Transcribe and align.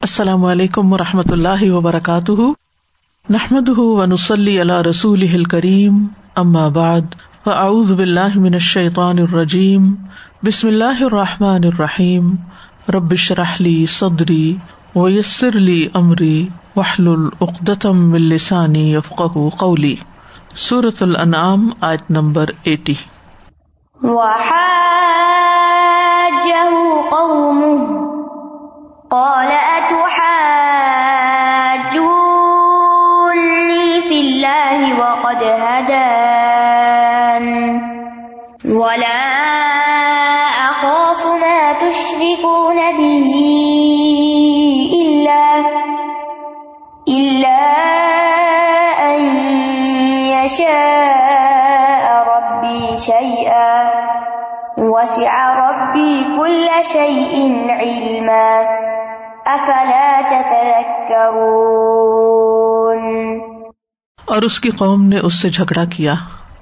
السلام 0.00 0.44
علیکم 0.44 0.92
و 0.92 0.98
رحمۃ 0.98 1.30
اللہ 1.30 1.70
وبرکاتہ۔ 1.70 2.32
نحمد 3.30 3.68
ونسلی 3.78 4.60
علی 4.60 4.90
رسول 4.90 5.44
کریم 5.44 6.06
بعد، 6.68 7.00
فاعوذ 7.44 7.92
باللہ 7.92 8.38
من 8.38 8.54
الشیطان 8.54 9.18
الرجیم، 9.18 9.94
بسم 10.42 10.68
اللہ 10.68 11.02
الرحمٰن 11.02 11.64
الرحیم۔ 11.64 12.34
ربش 12.88 13.32
رحلی 13.32 13.86
صدری 13.86 14.56
ویسر 14.96 15.56
علی 15.56 15.88
عمری 15.94 16.48
وحل 16.76 17.08
العقدم 17.08 18.12
السانی 18.12 18.96
افقہ 18.96 19.48
قولی۔ 19.48 19.96
صورت 20.56 21.02
الانعام، 21.02 21.70
آیت 21.80 22.10
نمبر 22.10 22.46
ایٹی۔ 22.62 22.94
قال 29.10 29.67
أتحاجوني 29.88 30.20
في 34.02 34.20
الله 34.20 34.98
وقد 35.00 35.42
هدان. 35.42 37.46
ولا 38.64 39.18
أخاف 40.70 41.26
ما 41.26 41.72
تشركون 41.72 42.76
به 42.76 43.30
إلا 45.02 45.46
إلا 47.08 47.60
أن 49.14 49.20
يشاء 50.44 52.04
ربي 52.36 52.96
شيئا. 52.96 53.90
وسع 54.78 55.32
ربي 55.70 56.12
كل 56.36 56.68
شيء 56.84 57.66
علما. 57.68 58.97
اور 64.24 64.42
اس 64.42 64.60
کی 64.60 64.70
قوم 64.70 65.04
نے 65.04 65.18
اس 65.18 65.34
سے 65.34 65.48
جھگڑا 65.48 65.84
کیا۔ 65.84 66.14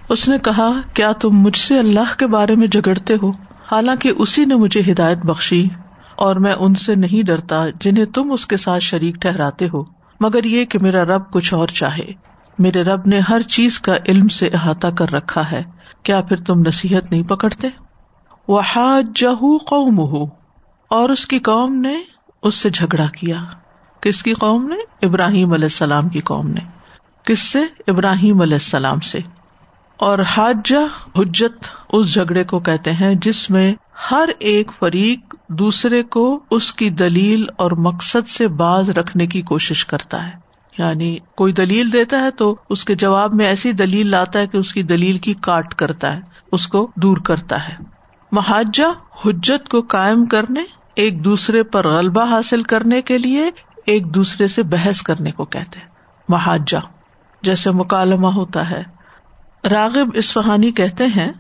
اس 0.09 0.29
نے 0.29 0.39
کہا، 0.39 0.71
کیا 0.95 1.13
تم 1.13 1.31
مجھ 1.31 1.57
سے 1.57 1.79
اللہ 1.79 2.19
کے 2.19 2.27
بارے 2.27 2.57
میں 2.57 2.67
جھگڑتے 2.67 3.15
ہو؟ 3.23 3.31
حالانکہ 3.73 4.13
اسی 4.19 4.45
نے 4.45 4.55
مجھے 4.55 4.93
ہدایت 4.93 5.19
بخشی، 5.19 5.69
اور 6.17 6.37
میں 6.37 6.53
ان 6.53 6.75
سے 6.75 6.95
نہیں 6.95 7.27
ڈرتا 7.27 7.69
جنہیں 7.81 8.05
تم 8.05 8.33
اس 8.33 8.47
کے 8.47 8.57
ساتھ 8.57 8.83
شریک 8.83 9.15
ٹھہراتے 9.15 9.69
ہو۔ 9.75 9.83
مگر 10.21 10.45
یہ 10.45 10.65
کہ 10.65 10.79
میرا 10.83 11.05
رب 11.05 11.31
کچھ 11.33 11.55
اور 11.55 11.69
چاہے۔ 11.69 12.13
میرے 12.59 12.83
رب 12.83 13.07
نے 13.07 13.21
ہر 13.21 13.41
چیز 13.41 13.81
کا 13.81 13.95
علم 14.09 14.29
سے 14.29 14.47
احاطہ 14.47 14.89
کر 14.89 15.11
رکھا 15.11 15.51
ہے۔ 15.53 15.63
کیا 16.03 16.21
پھر 16.21 16.37
تم 16.37 16.61
نصیحت 16.61 17.11
نہیں 17.11 17.23
پکڑتے؟ 17.23 17.69
وہ 18.49 18.61
جہو 19.15 19.57
قوم 19.57 19.99
ہو 19.99 20.25
اور 20.91 21.09
اس 21.09 21.27
کی 21.27 21.39
قوم 21.39 21.75
نے 21.75 22.16
اس 22.47 22.55
سے 22.55 22.71
جھگڑا 22.71 23.07
کیا۔ 23.07 23.45
کس 24.01 24.23
کی 24.23 24.33
قوم 24.33 24.69
نے؟ 24.69 25.07
ابراہیم 25.07 25.53
علیہ 25.53 25.65
السلام 25.65 26.09
کی 26.09 26.21
قوم 26.21 26.47
نے۔ 26.47 26.61
کس 27.25 27.39
سے؟ 27.39 27.59
ابراہیم 27.87 28.41
علیہ 28.41 28.55
السلام 28.55 29.01
سے۔ 29.01 29.19
اور 29.97 30.19
حاجہ، 30.19 31.19
حجت 31.19 31.65
اس 31.89 32.15
جھگڑے 32.15 32.45
کو 32.45 32.59
کہتے 32.59 32.93
ہیں 32.93 33.15
جس 33.15 33.51
میں 33.51 33.75
ہر 34.11 34.29
ایک 34.39 34.73
فریق 34.79 35.35
دوسرے 35.49 36.03
کو 36.03 36.41
اس 36.51 36.73
کی 36.73 36.91
دلیل 36.91 37.47
اور 37.57 37.71
مقصد 37.71 38.29
سے 38.29 38.49
باز 38.49 38.91
رکھنے 38.91 39.27
کی 39.27 39.43
کوشش 39.43 39.87
کرتا 39.87 40.29
ہے۔ 40.29 40.33
یعنی 40.79 41.19
کوئی 41.37 41.53
دلیل 41.53 41.93
دیتا 41.93 42.21
ہے 42.21 42.31
تو 42.31 42.57
اس 42.71 42.85
کے 42.85 42.95
جواب 42.95 43.35
میں 43.35 43.47
ایسی 43.47 43.73
دلیل 43.73 44.07
لاتا 44.07 44.39
ہے 44.39 44.47
کہ 44.47 44.57
اس 44.57 44.75
کی 44.75 44.83
دلیل 44.83 45.19
کی 45.19 45.35
کاٹ 45.35 45.75
کرتا 45.75 46.17
ہے، 46.17 46.21
اس 46.53 46.67
کو 46.67 46.91
دور 46.97 47.17
کرتا 47.17 47.69
ہے۔ 47.69 47.75
محاجہ، 48.33 48.93
حجت 49.25 49.69
کو 49.69 49.81
قائم 49.81 50.27
کرنے 50.27 50.63
ایک 50.97 51.25
دوسرے 51.25 51.63
پر 51.63 51.89
غلبہ 51.89 52.25
حاصل 52.25 52.63
کرنے 52.63 53.03
کے 53.03 53.19
لیے 53.19 53.51
ایک 53.87 54.15
دوسرے 54.15 54.47
سے 54.47 54.63
بحث 54.63 55.03
کرنے 55.03 55.31
کو 55.31 55.45
کہتے 55.45 55.81
محاجہ 56.29 56.77
جیسے 57.43 57.71
مکالمہ 57.71 58.27
ہوتا 58.27 58.71
ہے۔ 58.71 58.83
راغب 59.71 60.11
اسفہانی 60.15 60.71
کہتے 60.71 61.05
ہیں، 61.07 61.33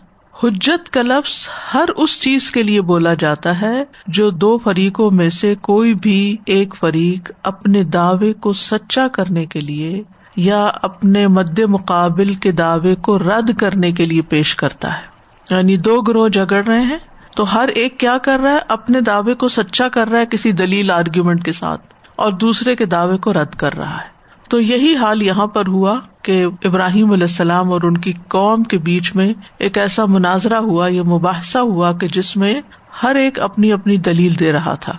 حجت 0.44 0.90
کا 0.90 1.02
لفظ 1.02 1.48
ہر 1.74 1.88
اس 1.96 2.20
چیز 2.20 2.50
کے 2.50 2.62
لیے 2.62 2.80
بولا 2.80 3.14
جاتا 3.14 3.60
ہے 3.60 3.84
جو 4.06 4.30
دو 4.30 4.58
فریقوں 4.58 5.10
میں 5.10 5.28
سے 5.28 5.54
کوئی 5.54 5.94
بھی 5.94 6.36
ایک 6.46 6.74
فریق 6.80 7.30
اپنے 7.42 7.84
دعوے 7.84 8.32
کو 8.32 8.52
سچا 8.52 9.08
کرنے 9.08 9.46
کے 9.46 9.60
لیے 9.60 10.02
یا 10.36 10.70
اپنے 10.82 11.26
مد 11.26 11.58
مقابل 11.58 12.34
کے 12.34 12.52
دعوے 12.52 12.94
کو 12.94 13.18
رد 13.18 13.58
کرنے 13.58 13.92
کے 13.92 14.06
لیے 14.06 14.22
پیش 14.22 14.56
کرتا 14.56 14.88
ہے۔ 14.88 15.02
یعنی 15.50 15.76
دو 15.76 16.00
گروہ 16.00 16.28
جگڑ 16.28 16.64
رہے 16.64 16.80
ہیں۔ 16.80 16.98
تو 17.36 17.54
ہر 17.54 17.68
ایک 17.68 18.00
کیا 18.00 18.18
کر 18.18 18.40
رہا 18.40 18.52
ہے؟ 18.52 18.58
اپنے 18.68 19.00
دعوے 19.00 19.34
کو 19.34 19.48
سچا 19.48 19.88
کر 19.88 20.08
رہا 20.08 20.18
ہے 20.18 20.26
کسی 20.26 20.52
دلیل 20.52 20.90
آرگیومنٹ 20.90 21.44
کے 21.44 21.52
ساتھ 21.52 21.80
اور 22.16 22.32
دوسرے 22.32 22.76
کے 22.76 22.86
دعوے 22.86 23.18
کو 23.18 23.32
رد 23.32 23.54
کر 23.54 23.74
رہا 23.74 23.96
ہے۔ 23.96 24.16
تو 24.50 24.60
یہی 24.60 24.96
حال 24.96 25.22
یہاں 25.22 25.46
پر 25.46 25.66
ہوا 25.66 25.98
کہ 26.22 26.44
ابراہیم 26.64 27.12
علیہ 27.12 27.24
السلام 27.24 27.72
اور 27.72 27.80
ان 27.82 27.96
کی 27.96 28.12
قوم 28.28 28.62
کے 28.62 28.78
بیچ 28.78 29.14
میں 29.14 29.32
ایک 29.58 29.78
ایسا 29.78 30.04
مناظرہ 30.08 30.56
ہوا 30.56 30.88
یا 30.90 31.02
مباحثہ 31.02 31.58
ہوا 31.58 31.92
کہ 31.92 32.08
جس 32.08 32.36
میں 32.36 32.60
ہر 33.02 33.14
ایک 33.14 33.40
اپنی 33.40 33.72
اپنی 33.72 33.96
دلیل 33.96 34.38
دے 34.38 34.52
رہا 34.52 34.74
تھا۔ 34.74 34.92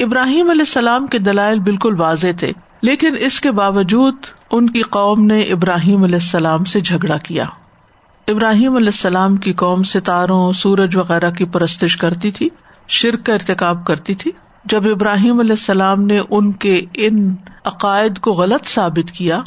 ابراہیم 0.00 0.50
علیہ 0.50 0.62
السلام 0.62 1.06
کے 1.06 1.18
دلائل 1.18 1.58
بالکل 1.58 2.00
واضح 2.00 2.26
تھے، 2.38 2.52
لیکن 2.82 3.14
اس 3.20 3.40
کے 3.40 3.50
باوجود 3.50 4.14
ان 4.50 4.70
کی 4.70 4.82
قوم 4.82 5.24
نے 5.24 5.40
ابراہیم 5.40 6.02
علیہ 6.02 6.14
السلام 6.14 6.64
سے 6.64 6.80
جھگڑا 6.80 7.18
کیا۔ 7.18 7.44
ابراہیم 8.28 8.76
علیہ 8.76 8.86
السلام 8.86 9.36
کی 9.36 9.52
قوم 9.52 9.82
ستاروں، 9.82 10.52
سورج 10.52 10.96
وغیرہ 10.96 11.30
کی 11.30 11.44
پرستش 11.44 11.96
کرتی 11.96 12.30
تھی، 12.30 12.48
شرک 12.88 13.26
کا 13.26 13.34
ارتقاب 13.34 13.86
کرتی 13.86 14.14
تھی، 14.14 14.30
جب 14.64 14.84
ابراہیم 14.84 15.40
علیہ 15.40 15.52
السلام 15.52 16.02
نے 16.02 16.20
ان 16.30 16.52
کے 16.52 16.84
ان 16.94 17.34
عقائد 17.64 18.18
کو 18.18 18.32
غلط 18.32 18.66
ثابت 18.66 19.10
کیا 19.10 19.40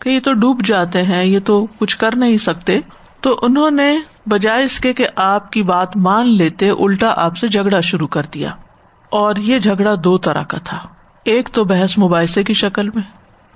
کہ 0.00 0.08
یہ 0.08 0.20
تو 0.20 0.32
ڈوب 0.32 0.62
جاتے 0.64 1.02
ہیں، 1.02 1.24
یہ 1.24 1.38
تو 1.44 1.66
کچھ 1.78 1.98
کر 1.98 2.16
نہیں 2.16 2.38
سکتے، 2.38 2.78
تو 3.20 3.38
انہوں 3.42 3.70
نے 3.70 3.98
بجائے 4.26 4.64
اس 4.64 4.80
کے 4.80 4.92
کہ 4.92 5.06
آپ 5.16 5.52
کی 5.52 5.62
بات 5.62 5.96
مان 5.96 6.28
لیتے، 6.28 6.70
الٹا 6.70 7.12
آپ 7.16 7.36
سے 7.36 7.48
جھگڑا 7.48 7.80
شروع 7.80 8.06
کر 8.06 8.22
دیا۔ 8.34 8.50
اور 9.10 9.36
یہ 9.36 9.58
جھگڑا 9.58 9.94
دو 10.04 10.18
طرح 10.18 10.42
کا 10.42 10.58
تھا۔ 10.58 10.78
ایک 11.24 11.48
تو 11.52 11.64
بحث 11.64 11.98
مباحثے 11.98 12.44
کی 12.44 12.54
شکل 12.54 12.88
میں 12.88 13.02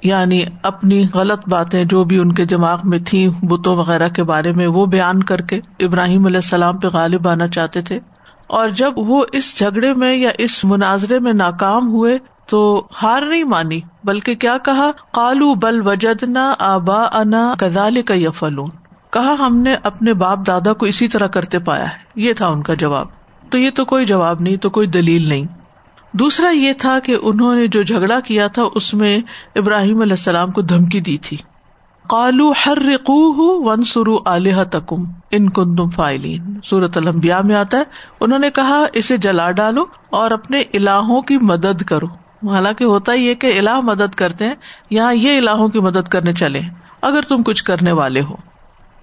یعنی 0.03 0.45
اپنی 0.63 1.07
غلط 1.15 1.49
باتیں 1.49 1.85
جو 1.85 2.05
بھی 2.05 2.19
ان 2.19 2.35
کے 2.35 2.45
دماغ 2.45 2.79
میں 2.85 2.99
تھیں، 3.07 3.45
بتوں 3.45 3.77
وغیرہ 3.77 4.09
کے 4.09 4.23
بارے 4.23 4.53
میں 4.53 4.67
وہ 4.67 4.87
بیان 4.87 5.23
کر 5.23 5.41
کے 5.41 5.61
ابراہیم 5.81 6.27
علیہ 6.27 6.37
السلام 6.37 6.79
پہ 6.79 6.89
غالب 6.89 7.29
آنا 7.29 7.49
چاہتے 7.49 7.83
تھے۔ 7.83 7.99
اور 8.47 8.69
جب 8.69 8.93
وہ 8.97 9.25
اس 9.33 9.59
جھگڑے 9.59 9.95
میں 9.95 10.17
یا 10.17 10.31
اس 10.39 10.65
مناظرے 10.65 11.19
میں 11.19 11.33
ناکام 11.33 11.89
ہوئے 11.89 12.19
تو 12.47 12.89
ہار 13.03 13.23
نہیں 13.23 13.45
مانی، 13.45 13.81
بلکہ 14.05 14.35
کیا 14.35 14.57
کہا؟ 14.59 14.91
کالو 15.13 15.55
بل 15.55 15.81
وجدنا 15.85 16.55
آبا 16.59 17.03
انا 17.03 17.55
کزال 17.59 18.03
کا 18.03 18.15
یفلون 18.15 18.69
کہا، 19.11 19.35
ہم 19.39 19.57
نے 19.57 19.77
اپنے 19.83 20.15
باپ 20.15 20.39
دادا 20.47 20.73
کو 20.73 20.87
اسی 20.87 21.09
طرح 21.09 21.27
کرتے 21.27 21.59
پایا 21.59 21.85
ہے۔ 21.85 21.97
یہ 22.15 22.33
تھا 22.33 22.47
ان 22.47 22.63
کا 22.63 22.75
جواب۔ 22.75 23.07
تو 23.51 23.59
یہ 23.59 23.71
تو 23.71 23.85
کوئی 23.85 24.07
جواب 24.07 24.41
نہیں، 24.41 24.57
تو 24.57 24.71
کوئی 24.71 24.87
دلیل 24.87 25.29
نہیں۔ 25.29 25.60
دوسرا 26.13 26.51
یہ 26.51 26.73
تھا 26.73 26.99
کہ 26.99 27.17
انہوں 27.23 27.57
نے 27.57 27.67
جو 27.67 27.83
جھگڑا 27.83 28.21
کیا 28.21 28.47
تھا، 28.47 28.63
اس 28.75 28.95
میں 28.95 29.19
ابراہیم 29.57 30.01
علیہ 30.01 30.13
السلام 30.13 30.51
کو 30.51 30.63
دھمکی 30.63 31.01
دی 31.01 31.17
تھی۔ 31.19 31.37
کالو 32.09 32.53
ہر 32.67 32.79
رقو 32.79 33.63
ون 33.65 33.83
سرو 33.83 34.19
علیہ 34.27 34.57
تکم 34.71 35.05
ان 35.31 35.51
کندم 35.51 35.91
فائلین 35.91 36.61
سورت 36.65 36.97
المبیا 36.97 37.41
میں 37.41 37.55
آتا 37.55 37.77
ہے، 37.77 37.83
انہوں 38.21 38.39
نے 38.39 38.51
کہا، 38.51 38.87
اسے 38.93 39.17
جلا 39.17 39.51
ڈالو 39.51 39.85
اور 40.11 40.31
اپنے 40.31 40.61
الہوں 40.61 41.23
کی 41.23 41.39
مدد 41.39 41.83
کرو۔ 41.83 42.07
حالانکہ 42.49 42.85
ہوتا 42.85 43.13
ہی 43.13 43.27
یہ 43.27 43.35
کہ 43.35 43.59
الہ 43.59 43.81
مدد 43.81 44.15
کرتے 44.15 44.47
ہیں، 44.47 44.55
یہاں 44.91 45.15
یہ 45.15 45.39
الہوں 45.39 45.69
کی 45.69 45.81
مدد 45.81 46.09
کرنے 46.09 46.35
چلے 46.35 46.61
اگر 47.03 47.23
تم 47.23 47.43
کچھ 47.43 47.65
کرنے 47.65 47.93
والے 47.93 48.21
ہو۔ 48.21 48.50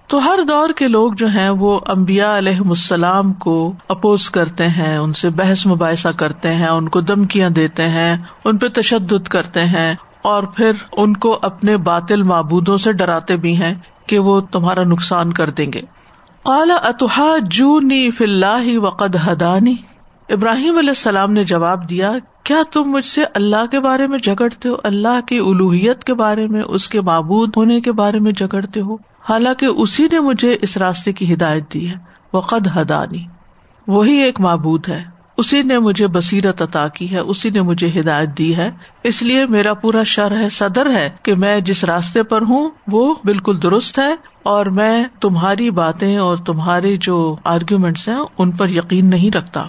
تو 0.08 0.24
ہر 0.24 0.38
دور 0.48 0.70
کے 0.70 0.88
لوگ 0.88 1.12
جو 1.12 1.26
ہیں 1.26 1.50
وہ 1.50 1.80
امبیا 1.86 2.38
علیہ 2.38 2.60
السلام 2.68 3.32
کو 3.32 3.72
اپوز 3.88 4.30
کرتے 4.30 4.68
ہیں، 4.68 4.96
ان 4.96 5.12
سے 5.12 5.30
بحث 5.30 5.66
مباحثہ 5.66 6.08
کرتے 6.08 6.54
ہیں، 6.54 6.68
ان 6.68 6.88
کو 6.88 7.00
دمکیاں 7.00 7.50
دیتے 7.50 7.88
ہیں، 7.88 8.16
ان 8.44 8.58
پہ 8.58 8.68
تشدد 8.68 9.28
کرتے 9.28 9.64
ہیں 9.64 9.94
اور 10.22 10.42
پھر 10.42 10.72
ان 10.92 11.16
کو 11.16 11.38
اپنے 11.42 11.76
باطل 11.76 12.22
معبودوں 12.22 12.76
سے 12.76 12.92
ڈراتے 12.92 13.36
بھی 13.36 13.56
ہیں 13.56 13.74
کہ 14.06 14.18
وہ 14.18 14.40
تمہارا 14.40 14.82
نقصان 14.84 15.32
کر 15.32 15.50
دیں 15.50 15.72
گے۔ 15.72 15.80
قال 16.42 16.70
اتحا 16.70 17.36
جو 17.42 17.80
نی 17.80 18.10
فلاح 18.10 18.64
وقد 18.76 19.16
ہدانی۔ 19.28 19.74
ابراہیم 20.28 20.78
علیہ 20.78 20.88
السلام 20.88 21.32
نے 21.32 21.44
جواب 21.44 21.90
دیا، 21.90 22.12
کیا 22.42 22.62
تم 22.72 22.82
مجھ 22.82 23.04
سے 23.04 23.24
اللہ 23.34 23.66
کے 23.70 23.80
بارے 23.80 24.06
میں 24.06 24.18
جھگڑتے 24.18 24.68
ہو؟ 24.68 24.74
اللہ 24.84 25.20
کی 25.26 25.38
الوحیت 25.38 26.04
کے 26.04 26.14
بارے 26.14 26.46
میں، 26.46 26.62
اس 26.68 26.88
کے 26.88 27.00
معبود 27.00 27.52
ہونے 27.56 27.80
کے 27.80 27.92
بارے 27.92 28.18
میں 28.18 28.32
جھگڑتے 28.32 28.80
ہو؟ 28.80 28.96
حالانکہ 29.28 29.66
اسی 29.66 30.08
نے 30.12 30.20
مجھے 30.20 30.56
اس 30.62 30.76
راستے 30.76 31.12
کی 31.12 31.34
ہدایت 31.34 31.74
دی 31.74 31.88
ہے۔ 31.88 31.94
وہ 32.32 32.40
قد 32.40 32.76
ہدانی۔ 32.76 33.26
وہی 33.86 34.12
ایک 34.12 34.40
معبود 34.40 34.88
ہے۔ 34.88 35.02
اسی 35.36 35.62
نے 35.62 35.78
مجھے 35.78 36.06
بصیرت 36.06 36.62
عطا 36.62 36.88
کی 36.88 37.12
ہے۔ 37.12 37.18
اسی 37.18 37.50
نے 37.50 37.62
مجھے 37.62 38.00
ہدایت 38.00 38.38
دی 38.38 38.56
ہے۔ 38.56 38.70
اس 39.02 39.22
لیے 39.22 39.46
میرا 39.46 39.74
پورا 39.74 40.02
شر 40.02 40.36
ہے 40.36 40.48
صدر 40.48 40.90
ہے 40.90 41.10
کہ 41.22 41.34
میں 41.34 41.60
جس 41.60 41.84
راستے 41.84 42.22
پر 42.22 42.42
ہوں، 42.42 42.70
وہ 42.86 43.14
بالکل 43.24 43.62
درست 43.62 43.98
ہے 43.98 44.14
اور 44.42 44.66
میں 44.66 45.04
تمہاری 45.20 45.70
باتیں 45.70 46.16
اور 46.16 46.36
تمہارے 46.36 46.96
جو 46.96 47.36
آرگیومینٹس 47.44 48.08
ہیں، 48.08 48.20
ان 48.38 48.50
پر 48.50 48.68
یقین 48.68 49.06
نہیں 49.06 49.36
رکھتا۔ 49.36 49.64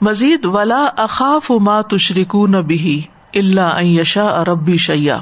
مزید، 0.00 0.44
ولا 0.44 0.86
اخاف 0.96 1.50
ما 1.50 1.80
تشریک 1.80 2.36
نہ 2.48 2.56
بھی 2.56 3.02
اللہ 3.34 3.82
یشا 3.82 4.24
اربی 4.24 4.76
شیا 4.76 5.18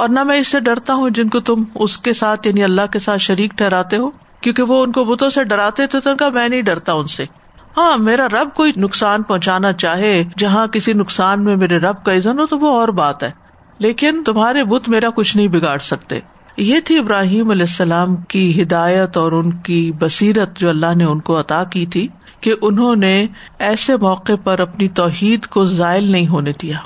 اور 0.00 0.08
نہ 0.08 0.22
میں 0.22 0.36
اس 0.36 0.48
سے 0.48 0.60
ڈرتا 0.60 0.94
ہوں 0.94 1.10
جن 1.10 1.28
کو 1.28 1.40
تم 1.40 1.64
اس 1.74 1.98
کے 1.98 2.12
ساتھ 2.12 2.46
یعنی 2.46 2.64
اللہ 2.64 2.82
کے 2.92 2.98
ساتھ 2.98 3.20
شریک 3.20 3.50
ٹھہراتے 3.50 3.96
ہو، 3.96 4.10
کیونکہ 4.40 4.62
وہ 4.62 4.82
ان 4.82 4.92
کو 4.92 5.04
بتوں 5.04 5.30
سے 5.30 5.44
ڈراتے 5.44 5.86
تھے 5.86 6.00
تو 6.00 6.30
میں 6.34 6.48
نہیں 6.48 6.62
ڈرتا 6.62 6.92
ان 6.92 7.06
سے۔ 7.06 7.24
ہاں 7.76 7.98
میرا 7.98 8.26
رب 8.28 8.48
کوئی 8.54 8.72
نقصان 8.76 9.22
پہنچانا 9.22 9.72
چاہے، 9.72 10.24
جہاں 10.38 10.66
کسی 10.66 10.92
نقصان 10.92 11.44
میں 11.44 11.56
میرے 11.56 11.78
رب 11.78 12.04
کا 12.04 12.12
عزن 12.12 12.38
ہو 12.38 12.46
تو 12.46 12.58
وہ 12.58 12.70
اور 12.70 12.88
بات 12.88 13.22
ہے۔ 13.22 13.30
لیکن 13.78 14.22
تمہارے 14.26 14.64
بت 14.64 14.88
میرا 14.88 15.10
کچھ 15.10 15.36
نہیں 15.36 15.48
بگاڑ 15.48 15.78
سکتے۔ 15.78 16.20
یہ 16.56 16.80
تھی 16.80 16.98
ابراہیم 16.98 17.50
علیہ 17.50 17.66
السلام 17.68 18.16
کی 18.16 18.62
ہدایت 18.62 19.16
اور 19.16 19.32
ان 19.32 19.50
کی 19.50 19.92
بصیرت 19.92 20.58
جو 20.58 20.68
اللہ 20.68 20.94
نے 20.96 21.04
ان 21.04 21.20
کو 21.20 21.40
عطا 21.40 21.64
کی 21.64 21.86
تھی، 21.86 22.08
کہ 22.40 22.54
انہوں 22.62 22.96
نے 22.96 23.26
ایسے 23.58 23.96
موقع 23.96 24.32
پر 24.44 24.58
اپنی 24.58 24.88
توحید 24.88 25.46
کو 25.46 25.64
ذائل 25.64 26.12
نہیں 26.12 26.28
ہونے 26.28 26.52
دیا۔ 26.62 26.76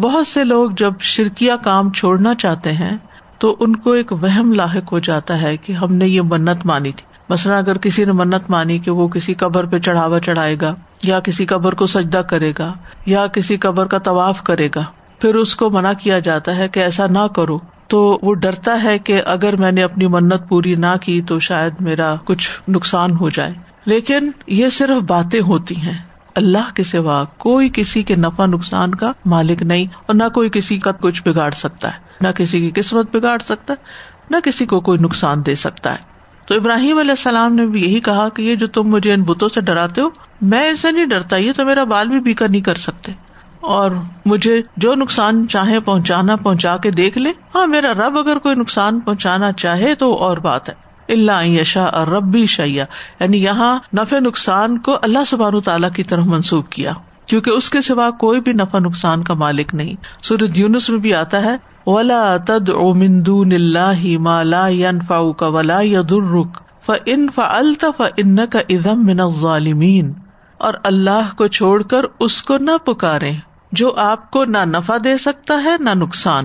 بہت 0.00 0.26
سے 0.26 0.44
لوگ 0.44 0.70
جب 0.70 0.92
شرکیا 1.00 1.56
کام 1.56 1.90
چھوڑنا 1.90 2.34
چاہتے 2.34 2.72
ہیں 2.72 2.96
تو 3.38 3.56
ان 3.60 3.76
کو 3.76 3.92
ایک 3.92 4.12
وہم 4.12 4.52
لاحق 4.52 4.92
ہو 4.92 4.98
جاتا 4.98 5.42
ہے 5.42 5.56
کہ 5.56 5.72
ہم 5.72 5.94
نے 5.94 6.08
یہ 6.08 6.20
منت 6.24 6.66
مانی 6.66 6.92
تھی۔ 6.92 7.04
مثلاً 7.28 7.58
اگر 7.58 7.78
کسی 7.78 8.04
نے 8.04 8.12
منت 8.12 8.50
مانی 8.50 8.78
کہ 8.78 8.90
وہ 8.90 9.08
کسی 9.08 9.34
قبر 9.34 9.64
پہ 9.64 9.78
چڑھاوا 9.78 10.20
چڑھائے 10.20 10.56
گا، 10.60 10.74
یا 11.02 11.20
کسی 11.20 11.46
قبر 11.46 11.74
کو 11.74 11.86
سجدہ 11.86 12.18
کرے 12.18 12.52
گا، 12.58 12.72
یا 13.06 13.26
کسی 13.26 13.56
قبر 13.56 13.86
کا 13.86 13.98
طواف 13.98 14.42
کرے 14.42 14.68
گا، 14.74 14.84
پھر 15.20 15.34
اس 15.34 15.56
کو 15.56 15.70
منع 15.70 15.92
کیا 15.92 16.18
جاتا 16.18 16.56
ہے 16.56 16.68
کہ 16.68 16.80
ایسا 16.80 17.06
نہ 17.06 17.26
کرو۔ 17.36 17.58
تو 17.88 18.18
وہ 18.22 18.34
ڈرتا 18.34 18.82
ہے 18.82 18.98
کہ 18.98 19.22
اگر 19.26 19.56
میں 19.56 19.72
نے 19.72 19.82
اپنی 19.82 20.06
منت 20.06 20.48
پوری 20.48 20.74
نہ 20.74 20.96
کی 21.02 21.22
تو 21.22 21.38
شاید 21.38 21.72
میرا 21.80 22.14
کچھ 22.24 22.50
نقصان 22.68 23.10
ہو 23.12 23.28
جائے۔ 23.28 23.52
لیکن 23.84 24.30
یہ 24.46 24.68
صرف 24.68 25.02
باتیں 25.02 25.40
ہوتی 25.40 25.76
ہیں۔ 25.76 25.98
اللہ 26.36 26.74
کے 26.74 26.82
سوا 26.82 27.24
کوئی 27.38 27.70
کسی 27.72 28.02
کے 28.02 28.16
نفع 28.16 28.46
نقصان 28.46 28.94
کا 28.94 29.12
مالک 29.24 29.62
نہیں 29.62 29.86
اور 30.06 30.14
نہ 30.14 30.24
کوئی 30.34 30.50
کسی 30.50 30.78
کا 30.78 30.92
کچھ 30.92 31.22
بگاڑ 31.22 31.50
سکتا 31.50 31.88
ہے، 31.88 31.98
نہ 32.20 32.28
کسی 32.28 32.60
کی 32.60 32.80
قسمت 32.80 33.16
بگاڑ 33.16 33.38
سکتا 33.38 33.72
ہے، 33.72 33.84
نہ 34.30 34.36
کسی 34.44 34.66
کو 34.66 34.80
کوئی 34.80 34.98
نقصان 34.98 35.46
دے 35.46 35.54
سکتا 35.54 35.92
ہے۔ 35.92 35.98
تو 36.46 36.54
ابراہیم 36.54 36.98
علیہ 36.98 37.10
السلام 37.10 37.54
نے 37.54 37.66
بھی 37.66 37.84
یہی 37.84 38.00
کہا 38.00 38.28
کہ 38.28 38.42
یہ 38.42 38.54
جو 38.54 38.66
تم 38.66 38.82
مجھے 38.82 39.12
ان 39.12 39.22
بتوں 39.22 39.48
سے 39.48 39.60
ڈراتے 39.60 40.00
ہو، 40.00 40.08
میں 40.42 40.68
ان 40.68 40.76
سے 40.76 40.90
نہیں 40.90 41.06
ڈرتا، 41.06 41.36
یہ 41.36 41.52
تو 41.56 41.64
میرا 41.64 41.84
بال 41.84 42.08
بھی 42.08 42.20
بیکر 42.20 42.48
نہیں 42.48 42.60
کر 42.60 42.74
سکتے۔ 42.74 43.12
اور 43.60 43.90
مجھے 44.26 44.62
جو 44.76 44.94
نقصان 44.94 45.48
چاہے 45.48 45.80
پہنچانا 45.80 46.36
پہنچا 46.36 46.76
کے 46.76 46.90
دیکھ 46.90 47.18
لے 47.18 47.32
ہاں 47.54 47.66
میرا 47.66 47.94
رب 47.94 48.18
اگر 48.18 48.38
کوئی 48.38 48.54
نقصان 48.54 49.00
پہنچانا 49.00 49.52
چاہے 49.52 49.94
تو 49.94 50.14
اور 50.14 50.36
بات 50.36 50.68
ہے۔ 50.68 50.85
اللہ 51.08 51.44
یشا 51.44 51.84
اور 51.84 52.06
ربی 52.06 52.46
شیا 52.46 52.84
یعنی 53.20 53.42
یہاں 53.42 53.78
نفع 53.98 54.18
نقصان 54.18 54.78
کو 54.78 54.98
اللہ 55.02 55.24
سبحان 55.26 55.60
تعالیٰ 55.60 55.90
کی 55.90 56.02
طرف 56.02 56.24
منسوخ 56.24 56.68
کیا۔ 56.68 56.92
کیونکہ 57.26 57.50
اس 57.50 57.70
کے 57.70 57.80
سوا 57.80 58.10
کوئی 58.10 58.40
بھی 58.40 58.52
نفع 58.52 58.78
نقصان 58.78 59.24
کا 59.24 59.34
مالک 59.34 59.74
نہیں۔ 59.74 59.94
سورج 60.22 60.58
یونس 60.58 60.90
میں 60.90 60.98
بھی 60.98 61.14
آتا 61.14 61.42
ہے، 61.42 61.56
ولا 61.86 62.36
تد 62.46 62.68
او 62.68 62.94
مندو 62.94 63.44
مالا 64.18 64.68
فا 65.08 65.32
کا 65.32 65.46
ولا 65.46 65.80
رک 66.34 66.60
ف 66.86 66.90
ان 67.06 67.26
الطف 67.36 68.02
ان 68.16 68.36
کا 68.46 68.58
ادم 68.68 69.06
من 69.06 69.30
ظالمین 69.40 70.12
اور 70.58 70.74
اللہ 70.84 71.34
کو 71.36 71.46
چھوڑ 71.46 71.82
کر 71.82 72.04
اس 72.20 72.42
کو 72.42 72.56
نہ 72.58 72.70
پکارے، 72.84 73.32
جو 73.72 73.94
آپ 73.96 74.30
کو 74.30 74.44
نہ 74.44 74.64
نفع 74.64 74.96
دے 75.04 75.18
سکتا 75.18 75.62
ہے 75.64 75.76
نہ 75.80 75.90
نقصان۔ 75.90 76.44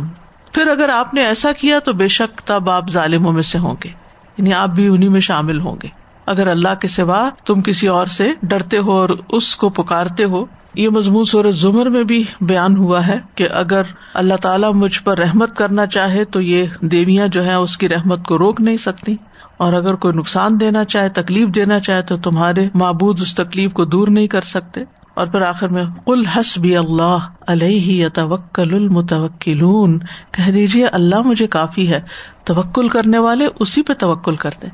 پھر 0.51 0.67
اگر 0.67 0.89
آپ 0.89 1.13
نے 1.13 1.25
ایسا 1.25 1.51
کیا 1.51 1.79
تو 1.79 1.93
بے 1.93 2.07
شک 2.07 2.37
تب 2.37 2.69
آپ 2.69 2.89
ظالموں 2.89 3.31
میں 3.31 3.43
سے 3.43 3.57
ہوں 3.57 3.75
گے۔ 3.83 4.00
یعنی 4.41 4.53
آپ 4.53 4.69
بھی 4.69 4.87
انہیں 4.87 5.09
میں 5.09 5.19
شامل 5.19 5.59
ہوں 5.59 5.75
گے۔ 5.83 5.87
اگر 6.25 6.47
اللہ 6.47 6.75
کے 6.81 6.87
سوا 6.87 7.29
تم 7.45 7.61
کسی 7.61 7.87
اور 7.87 8.05
سے 8.05 8.31
ڈرتے 8.43 8.77
ہو 8.77 8.91
اور 8.91 9.09
اس 9.29 9.55
کو 9.55 9.69
پکارتے 9.69 10.23
ہو، 10.23 10.45
یہ 10.75 10.89
مضمون 10.89 11.25
سورج 11.25 11.55
زمر 11.55 11.85
میں 11.85 12.03
بھی 12.03 12.23
بیان 12.41 12.77
ہوا 12.77 13.07
ہے 13.07 13.19
کہ 13.35 13.47
اگر 13.51 13.81
اللہ 14.13 14.33
تعالیٰ 14.33 14.73
مجھ 14.73 15.03
پر 15.03 15.17
رحمت 15.17 15.55
کرنا 15.55 15.85
چاہے 15.85 16.25
تو 16.25 16.41
یہ 16.41 16.65
دیویاں 16.81 17.27
جو 17.27 17.45
ہے 17.45 17.53
اس 17.53 17.77
کی 17.77 17.89
رحمت 17.89 18.25
کو 18.27 18.37
روک 18.37 18.61
نہیں 18.61 18.77
سکتی۔ 18.77 19.15
اور 19.57 19.73
اگر 19.73 19.95
کوئی 19.95 20.17
نقصان 20.17 20.59
دینا 20.59 20.85
چاہے، 20.85 21.09
تکلیف 21.09 21.47
دینا 21.47 21.79
چاہے 21.79 22.01
تو 22.01 22.17
تمہارے 22.17 22.69
معبود 22.73 23.21
اس 23.21 23.35
تکلیف 23.35 23.73
کو 23.73 23.85
دور 23.85 24.07
نہیں 24.07 24.27
کر 24.27 24.41
سکتے۔ 24.41 24.81
اور 25.21 25.29
پھر 25.29 25.41
آخر 25.41 25.67
میں 25.67 25.83
کل 26.05 26.25
حس 26.25 26.57
بھی 26.57 26.77
اللہ 26.77 27.17
علیہ 27.47 28.09
توکل 28.09 28.73
المتوکلون، 28.73 29.99
کہہ 30.31 30.51
دیجیے 30.51 30.87
اللہ 30.87 31.21
مجھے 31.21 31.47
کافی 31.47 31.91
ہے، 31.91 32.01
توکل 32.43 32.87
کرنے 32.87 33.17
والے 33.17 33.47
اسی 33.59 33.81
پہ 33.81 33.93
توکل 33.93 34.35
کرتے 34.35 34.67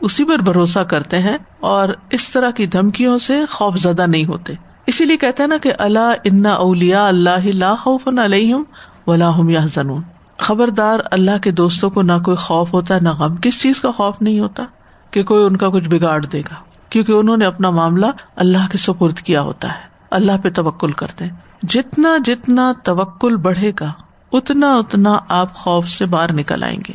اسی 0.00 0.24
پر 0.24 0.38
بھروسہ 0.38 0.78
کرتے 0.78 1.18
ہیں 1.18 1.38
اور 1.60 1.88
اس 2.10 2.30
طرح 2.30 2.50
کی 2.50 2.66
دھمکیوں 2.66 3.18
سے 3.18 3.46
خوف 3.46 3.76
زدہ 3.76 4.06
نہیں 4.06 4.24
ہوتے۔ 4.24 4.52
اسی 4.86 5.04
لیے 5.04 5.16
کہتے 5.16 5.42
ہیں 5.42 5.48
نا 5.48 5.56
کہ 5.56 5.72
اللہ 5.78 6.12
انا 6.24 6.50
اولیا 6.50 7.06
اللہ 7.08 7.46
لا 7.46 7.74
خوف 7.74 8.08
علیہم 8.24 8.62
ولا 9.06 9.38
ہم 9.38 9.48
یا 9.48 9.60
زنون 9.74 10.02
خبردار 10.38 11.00
اللہ 11.10 11.38
کے 11.42 11.50
دوستوں 11.50 11.90
کو 11.90 12.02
نہ 12.02 12.12
کوئی 12.24 12.36
خوف 12.36 12.74
ہوتا 12.74 12.94
ہے 12.94 13.00
نہ 13.00 13.08
غم، 13.08 13.36
کس 13.36 13.62
چیز 13.62 13.80
کا 13.80 13.90
خوف 13.90 14.22
نہیں 14.22 14.40
ہوتا؟ 14.40 14.64
کہ 15.10 15.22
کوئی 15.22 15.44
ان 15.44 15.56
کا 15.56 15.68
کچھ 15.68 15.88
بگاڑ 15.88 16.24
دے 16.24 16.40
گا۔ 16.40 16.54
کیونکہ 16.90 17.12
انہوں 17.12 17.36
نے 17.36 17.44
اپنا 17.44 17.70
معاملہ 17.70 18.06
اللہ 18.36 18.66
کے 18.72 18.78
سپرد 18.78 19.16
کیا 19.18 19.40
ہوتا 19.40 19.68
ہے۔ 19.68 19.93
اللہ 20.14 20.32
پہ 20.42 20.50
توکل 20.50 20.92
کرتے 20.92 21.24
جتنا 21.62 22.16
جتنا 22.24 22.72
توکل 22.84 23.36
بڑھے 23.36 23.72
گا، 23.80 23.92
اتنا 24.32 24.74
اتنا 24.74 25.18
آپ 25.28 25.54
خوف 25.54 25.88
سے 25.88 26.06
باہر 26.06 26.32
نکل 26.32 26.62
آئیں 26.62 26.78
گے۔ 26.88 26.92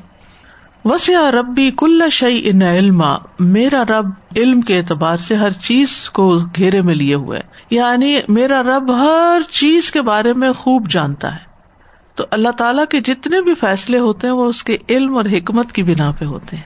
وسیع 0.86 1.31
ربی 1.31 1.71
کل 1.77 2.01
شعی 2.12 2.42
ان 2.44 2.62
علم 2.62 3.04
میرا 3.39 3.83
رب 3.83 4.10
علم 4.36 4.62
کے 4.62 4.77
اعتبار 4.77 5.18
سے 5.18 5.36
ہر 5.36 5.51
چیز 5.51 6.10
کو 6.10 6.38
گھیرے 6.38 6.81
میں 6.81 6.95
لیے 6.95 7.16
ہوئے۔ 7.16 7.39
یعنی 7.69 8.19
میرا 8.27 8.63
رب 8.63 8.98
ہر 8.98 9.42
چیز 9.51 9.92
کے 9.92 10.01
بارے 10.01 10.33
میں 10.33 10.54
خوب 10.54 10.89
جانتا 10.89 11.33
ہے۔ 11.33 11.50
تو 12.16 12.25
اللہ 12.31 12.50
تعالیٰ 12.50 12.86
کے 12.86 13.00
جتنے 13.00 13.42
بھی 13.42 13.54
فیصلے 13.54 14.00
ہوتے 14.00 14.27
ہیں، 14.27 14.33
وہ 14.33 14.45
اس 14.45 14.63
کے 14.63 14.77
علم 14.89 15.18
اور 15.18 15.25
حکمت 15.25 15.71
کی 15.71 15.83
بنا 15.83 16.12
پہ 16.19 16.25
ہوتے 16.25 16.56
ہیں۔ 16.56 16.63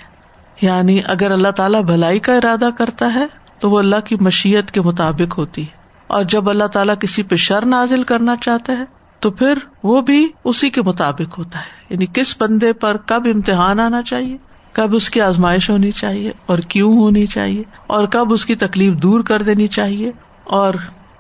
یعنی 0.62 1.00
اگر 1.06 1.32
اللہ 1.32 1.52
تعالیٰ 1.52 1.82
بھلائی 1.82 2.20
کا 2.20 2.36
ارادہ 2.36 2.70
کرتا 2.78 3.14
ہے، 3.14 3.26
تو 3.60 3.70
وہ 3.70 3.80
اللہ 3.80 4.00
کی 4.06 4.16
مشیت 4.22 4.72
کے 4.72 4.82
مطابق 4.82 5.38
ہوتی 5.38 5.62
ہے۔ 5.62 5.83
اور 6.14 6.24
جب 6.24 6.50
اللہ 6.50 6.64
تعالیٰ 6.64 6.96
کسی 7.00 7.24
پہ 7.24 7.36
شر 7.36 7.66
نازل 7.66 8.04
کرنا 8.04 8.36
چاہتا 8.42 8.74
ہے، 8.74 8.84
تو 9.20 9.32
پھر 9.32 9.58
وہ 9.84 10.02
بھی 10.02 10.28
اسی 10.44 10.70
کے 10.70 10.82
مطابق 10.82 11.38
ہوتا 11.38 11.60
ہے۔ 11.60 11.86
یعنی 11.90 12.06
کس 12.14 12.36
بندے 12.42 12.74
پر 12.74 12.98
کب 12.98 13.28
امتحان 13.36 13.80
آنا 13.80 14.02
چاہیے، 14.02 14.38
کب 14.74 14.96
اس 14.96 15.10
کی 15.10 15.22
آزمائش 15.22 15.70
ہونی 15.70 15.92
چاہیے 15.92 16.32
اور 16.46 16.58
کیوں 16.58 16.94
ہونی 16.94 17.26
چاہیے، 17.26 17.64
اور 17.88 18.08
کب 18.08 18.34
اس 18.34 18.46
کی 18.46 18.56
تکلیف 18.56 18.94
دور 18.94 19.22
کر 19.22 19.42
دینی 19.42 19.68
چاہیے، 19.68 20.12
اور 20.44 20.74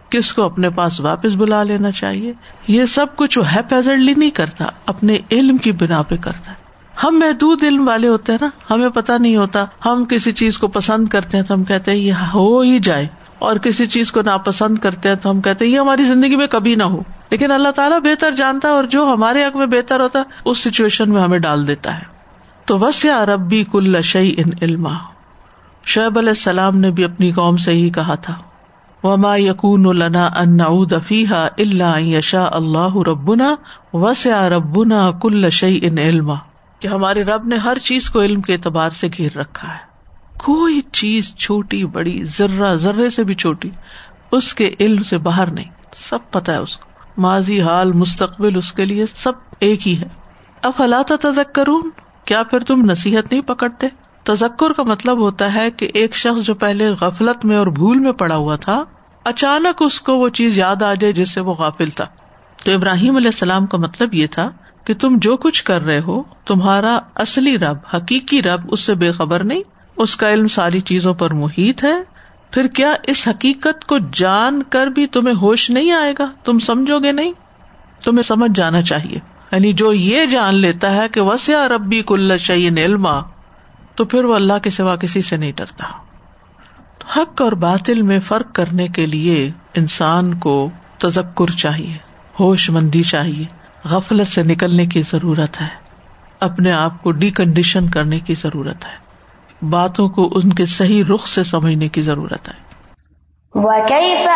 کس 0.09 0.33
کو 0.33 0.43
اپنے 0.43 0.69
پاس 0.69 0.99
واپس 0.99 1.33
بلا 1.33 1.63
لینا 1.63 1.91
چاہیے۔ 1.91 2.33
یہ 2.67 2.85
سب 2.85 3.15
کچھ 3.15 3.37
وہ 3.37 3.55
ہیپیزڈلی 3.55 4.13
نہیں 4.13 4.29
کرتا، 4.29 4.65
اپنے 4.85 5.17
علم 5.31 5.57
کی 5.57 5.71
بنا 5.71 6.01
پہ 6.01 6.15
کرتا 6.21 6.51
ہے۔ 6.51 6.55
ہم 7.03 7.19
محدود 7.19 7.63
علم 7.63 7.87
والے 7.87 8.07
ہوتے 8.07 8.31
ہیں 8.31 8.39
نا، 8.41 8.49
ہمیں 8.73 8.89
پتا 8.89 9.17
نہیں 9.17 9.35
ہوتا، 9.35 9.65
ہم 9.85 10.05
کسی 10.09 10.31
چیز 10.31 10.57
کو 10.57 10.67
پسند 10.67 11.07
کرتے 11.07 11.37
ہیں 11.37 11.43
تو 11.43 11.53
ہم 11.53 11.63
کہتے 11.63 11.91
ہیں 11.91 11.97
یہ 11.97 12.13
ہو 12.33 12.59
ہی 12.59 12.79
جائے۔ 12.79 13.07
اور 13.39 13.55
کسی 13.55 13.85
چیز 13.85 14.11
کو 14.11 14.21
ناپسند 14.21 14.77
کرتے 14.77 15.09
ہیں 15.09 15.15
تو 15.15 15.29
ہم 15.29 15.41
کہتے 15.41 15.65
ہیں، 15.65 15.71
یہ 15.71 15.79
ہماری 15.79 16.03
زندگی 16.03 16.35
میں 16.35 16.47
کبھی 16.47 16.75
نہ 16.75 16.83
ہو۔ 16.83 17.01
لیکن 17.29 17.51
اللہ 17.51 17.69
تعالیٰ 17.69 17.99
بہتر 17.99 18.31
جانتا 18.31 18.67
ہے 18.67 18.73
اور 18.73 18.83
جو 18.83 19.13
ہمارے 19.13 19.45
حق 19.45 19.57
میں 19.57 19.65
بہتر 19.65 19.99
ہوتا 19.99 20.19
ہے، 20.19 20.23
اس 20.45 20.57
سچویشن 20.57 21.09
میں 21.09 21.21
ہمیں 21.21 21.39
ڈال 21.39 21.67
دیتا 21.67 21.95
ہے۔ 21.95 22.03
تو 22.65 22.79
وس 22.79 23.05
یا 23.05 23.25
ربی 23.25 23.65
کل 23.71 24.01
شعی 24.01 24.33
ان 24.37 24.49
علما۔ 24.61 24.93
شعیب 25.85 26.17
علیہ 26.17 26.29
السلام 26.29 26.77
نے 26.77 26.91
بھی 26.91 27.03
اپنی 27.03 27.31
قوم 27.31 27.57
سے 27.57 27.71
ہی 27.71 27.89
کہا 27.89 28.15
تھا، 28.15 28.33
وما 29.07 29.35
یقون 29.35 29.85
النا 29.85 30.29
ان 30.35 30.59
دفیحا 30.91 31.47
اللہ 31.57 31.99
یشا 31.99 32.47
اللہ 32.51 32.97
ربنا 33.07 33.55
وس 33.93 34.25
یا 34.25 34.49
ربنا 34.49 35.11
کل 35.11 35.49
شعی 35.49 35.79
ان 35.83 35.97
علما۔ 35.97 36.35
کہ 36.79 36.87
ہمارے 36.87 37.23
رب 37.23 37.47
نے 37.47 37.57
ہر 37.57 37.77
چیز 37.77 38.09
کو 38.09 38.21
علم 38.21 38.41
کے 38.41 38.53
اعتبار 38.53 38.89
سے 38.89 39.07
گھیر 39.17 39.37
رکھا 39.37 39.67
ہے۔ 39.67 39.92
کوئی 40.43 40.81
چیز 40.81 41.35
چھوٹی 41.35 41.85
بڑی، 41.85 42.23
ذرہ 42.37 42.75
ذرے 42.75 43.09
سے 43.09 43.23
بھی 43.23 43.35
چھوٹی، 43.35 43.69
اس 44.31 44.53
کے 44.53 44.75
علم 44.79 45.03
سے 45.03 45.17
باہر 45.17 45.51
نہیں۔ 45.51 45.69
سب 45.95 46.17
پتا 46.31 46.51
ہے 46.51 46.57
اس 46.57 46.77
کو۔ 46.77 46.89
ماضی، 47.21 47.61
حال، 47.61 47.91
مستقبل، 47.91 48.57
اس 48.57 48.73
کے 48.73 48.85
لیے 48.85 49.05
سب 49.15 49.31
ایک 49.59 49.87
ہی 49.87 49.99
ہے۔ 49.99 50.07
اب 50.63 50.71
حالات 50.79 51.25
کروں 51.53 51.81
کیا 52.25 52.43
پھر 52.43 52.59
تم 52.59 52.81
نصیحت 52.91 53.31
نہیں 53.31 53.41
پکڑتے؟ 53.41 53.87
تزکر 54.23 54.73
کا 54.73 54.83
مطلب 54.83 55.19
ہوتا 55.19 55.53
ہے 55.53 55.71
کہ 55.71 55.91
ایک 55.93 56.15
شخص 56.15 56.45
جو 56.45 56.55
پہلے 56.55 56.89
غفلت 56.89 57.45
میں 57.45 57.57
اور 57.57 57.67
بھول 57.67 57.97
میں 57.97 58.11
پڑا 58.11 58.35
ہوا 58.35 58.55
تھا، 58.55 58.83
اچانک 59.23 59.81
اس 59.81 60.01
کو 60.01 60.17
وہ 60.17 60.29
چیز 60.29 60.57
یاد 60.57 60.81
آ 60.81 60.93
جائے 60.93 61.13
جس 61.13 61.29
سے 61.29 61.41
وہ 61.41 61.53
غافل 61.53 61.89
تھا۔ 61.89 62.05
تو 62.65 62.73
ابراہیم 62.73 63.15
علیہ 63.15 63.27
السلام 63.27 63.65
کا 63.65 63.77
مطلب 63.77 64.13
یہ 64.13 64.27
تھا 64.27 64.49
کہ 64.83 64.93
تم 64.93 65.15
جو 65.17 65.37
کچھ 65.37 65.63
کر 65.63 65.81
رہے 65.81 65.99
ہو، 65.99 66.23
تمہارا 66.45 66.99
اصلی 67.15 67.57
رب، 67.57 67.77
حقیقی 67.93 68.41
رب، 68.41 68.61
اس 68.67 68.79
سے 68.79 68.93
بے 68.93 69.11
خبر 69.11 69.43
نہیں 69.43 69.61
اس 69.95 70.15
کا 70.15 70.33
علم 70.33 70.47
ساری 70.47 70.81
چیزوں 70.81 71.13
پر 71.13 71.33
محیط 71.33 71.83
ہے۔ 71.83 71.95
پھر 72.51 72.67
کیا 72.67 72.93
اس 73.03 73.27
حقیقت 73.27 73.85
کو 73.85 73.97
جان 74.13 74.63
کر 74.63 74.87
بھی 74.87 75.07
تمہیں 75.07 75.35
ہوش 75.35 75.69
نہیں 75.69 75.91
آئے 75.91 76.13
گا؟ 76.19 76.31
تم 76.43 76.59
سمجھو 76.59 76.99
گے 76.99 77.11
نہیں؟ 77.11 77.31
تمہیں 78.03 78.23
سمجھ 78.23 78.51
جانا 78.55 78.81
چاہیے۔ 78.81 79.19
یعنی 79.51 79.73
جو 79.73 79.93
یہ 79.93 80.25
جان 80.25 80.55
لیتا 80.55 80.95
ہے 80.95 81.09
کہ 81.11 81.21
وسیا 81.21 81.67
ربی 81.67 82.01
کل 82.05 82.37
شعین 82.37 82.77
علما، 82.77 83.19
تو 83.95 84.05
پھر 84.05 84.23
وہ 84.23 84.35
اللہ 84.35 84.53
کے 84.63 84.69
سوا 84.69 84.95
کسی 84.95 85.21
سے 85.21 85.37
نہیں 85.37 85.51
ڈرتا۔ 85.55 85.85
حق 87.17 87.41
اور 87.41 87.51
باطل 87.51 88.01
میں 88.01 88.19
فرق 88.19 88.53
کرنے 88.53 88.87
کے 88.87 89.05
لیے 89.05 89.51
انسان 89.75 90.33
کو 90.33 90.69
تذکر 90.97 91.51
چاہیے، 91.51 91.97
ہوش 92.39 92.69
مندی 92.69 93.03
چاہیے۔ 93.03 93.45
غفلت 93.85 94.27
سے 94.27 94.43
نکلنے 94.43 94.85
کی 94.85 95.01
ضرورت 95.01 95.61
ہے۔ 95.61 95.67
اپنے 96.39 96.71
آپ 96.71 97.03
کو 97.03 97.11
ڈی 97.11 97.29
کنڈیشن 97.29 97.89
کرنے 97.89 98.19
کی 98.19 98.33
ضرورت 98.33 98.85
ہے۔ 98.85 99.02
باتوں 99.69 100.09
کو 100.09 100.29
ان 100.35 100.53
کے 100.53 100.65
صحیح 100.65 101.03
رخ 101.15 101.27
سے 101.27 101.43
سمجھنے 101.43 101.87
کی 101.87 102.01
ضرورت 102.01 102.49
ہے۔ 102.49 102.53
وَكَيْفَ 103.53 104.29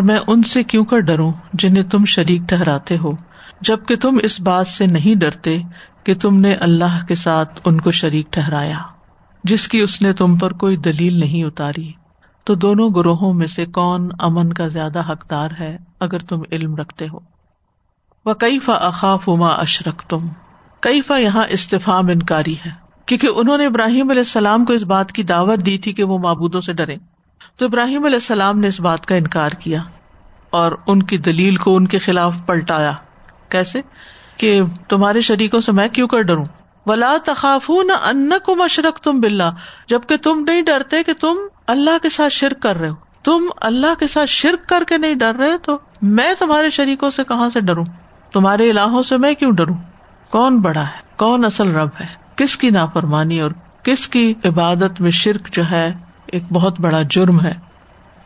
اور 0.00 0.06
میں 0.06 0.18
ان 0.26 0.42
سے 0.42 0.62
کیوں 0.62 0.84
کر 0.84 0.98
ڈروں 0.98 1.32
جنہیں 1.52 1.82
تم 1.82 2.04
شریک 2.04 2.42
ٹھہراتے 2.48 2.98
ہو؟ 2.98 3.12
جبکہ 3.60 3.96
تم 3.96 4.18
اس 4.22 4.40
بات 4.40 4.66
سے 4.66 4.86
نہیں 4.86 5.18
ڈرتے 5.18 5.58
کہ 6.04 6.14
تم 6.14 6.36
نے 6.36 6.54
اللہ 6.54 7.06
کے 7.08 7.14
ساتھ 7.14 7.60
ان 7.64 7.80
کو 7.80 7.90
شریک 7.90 8.32
ٹھہرایا، 8.32 8.78
جس 9.44 9.68
کی 9.68 9.80
اس 9.80 10.02
نے 10.02 10.12
تم 10.12 10.38
پر 10.38 10.52
کوئی 10.52 10.76
دلیل 10.76 11.20
نہیں 11.20 11.44
اتاری۔ 11.44 11.92
تو 12.44 12.54
دونوں 12.54 12.90
گروہوں 12.96 13.32
میں 13.32 13.46
سے 13.46 13.66
کون 13.66 14.08
امن 14.18 14.52
کا 14.52 14.68
زیادہ 14.68 15.12
حقدار 15.12 15.48
ہے 15.60 15.76
اگر 16.00 16.18
تم 16.18 16.42
علم 16.52 16.76
رکھتے 16.76 17.06
ہو؟ 17.12 17.18
وہ 18.26 18.34
کئی 18.34 18.58
فا 18.58 18.72
اقاف 18.72 19.28
اما 19.28 19.48
اشرک 19.48 20.02
تم 20.08 20.28
کئی 20.80 21.02
فا 21.02 21.16
یہاں 21.16 21.44
استفام 21.48 22.06
انکاری 22.06 22.54
ہے؟ 22.66 22.70
کیونکہ 23.06 23.28
انہوں 23.34 23.58
نے 23.58 23.66
ابراہیم 23.66 24.10
علیہ 24.10 24.20
السلام 24.20 24.64
کو 24.64 24.72
اس 24.72 24.82
بات 24.82 25.12
کی 25.12 25.22
دعوت 25.22 25.66
دی 25.66 25.78
تھی 25.78 25.92
کہ 25.92 26.04
وہ 26.04 26.18
معبودوں 26.18 26.60
سے 26.60 26.72
ڈرے 26.72 26.96
تو 27.60 27.66
ابراہیم 27.66 28.04
علیہ 28.04 28.16
السلام 28.16 28.58
نے 28.58 28.68
اس 28.68 28.80
بات 28.80 29.06
کا 29.06 29.14
انکار 29.14 29.50
کیا 29.50 29.82
اور 30.50 30.72
ان 30.86 31.02
کی 31.02 31.18
دلیل 31.18 31.56
کو 31.56 31.76
ان 31.76 31.86
کے 31.86 31.98
خلاف 31.98 32.36
پلٹایا۔ 32.46 32.92
کیسے؟ 33.48 33.80
کہ 34.36 34.62
تمہارے 34.88 35.20
شریکوں 35.20 35.60
سے 35.60 35.72
میں 35.72 35.88
کیوں 35.88 36.08
کر 36.08 36.20
ڈروں؟ 36.22 36.44
ولا 36.86 37.16
تخاف 37.24 37.70
نہ 37.70 37.92
ان 37.92 38.32
کو 38.44 38.54
مشرق 38.54 38.98
تم 38.98 39.20
بلّہ 39.20 39.44
جبکہ 39.88 40.16
تم 40.16 40.44
نہیں 40.46 40.62
ڈرتے 40.62 41.02
کہ 41.02 41.12
تم 41.12 41.36
اللہ 41.66 41.98
کے 42.02 42.08
ساتھ 42.08 42.32
شرک 42.32 42.62
کر 42.62 42.76
رہے 42.76 42.88
ہو۔ 42.88 42.94
تم 43.24 43.44
اللہ 43.56 43.94
کے 43.98 44.06
ساتھ 44.06 44.30
شرک 44.30 44.68
کر 44.68 44.82
کے 44.88 44.98
نہیں 44.98 45.14
ڈر 45.14 45.34
رہے 45.34 45.58
تو 45.58 45.78
میں 46.02 46.32
تمہارے 46.38 46.70
شریکوں 46.70 47.10
سے 47.10 47.24
کہاں 47.24 47.50
سے 47.50 47.60
ڈروں؟ 47.60 47.84
تمہارے 48.32 48.70
الہوں 48.70 49.02
سے 49.02 49.16
میں 49.16 49.34
کیوں 49.34 49.52
ڈروں؟ 49.52 49.76
کون 50.30 50.56
بڑا 50.60 50.82
ہے؟ 50.82 50.98
کون 51.16 51.44
اصل 51.44 51.76
رب 51.76 51.88
ہے؟ 52.00 52.06
کس 52.36 52.56
کی 52.56 52.70
نافرمانی 52.70 53.40
اور 53.40 53.50
کس 53.82 54.08
کی 54.08 54.34
عبادت 54.44 55.00
میں 55.00 55.10
شرک 55.10 55.48
جو 55.52 55.62
ہے؟ 55.70 55.92
ایک 56.32 56.42
بہت 56.52 56.80
بڑا 56.80 57.02
جرم 57.10 57.40
ہے۔ 57.40 57.54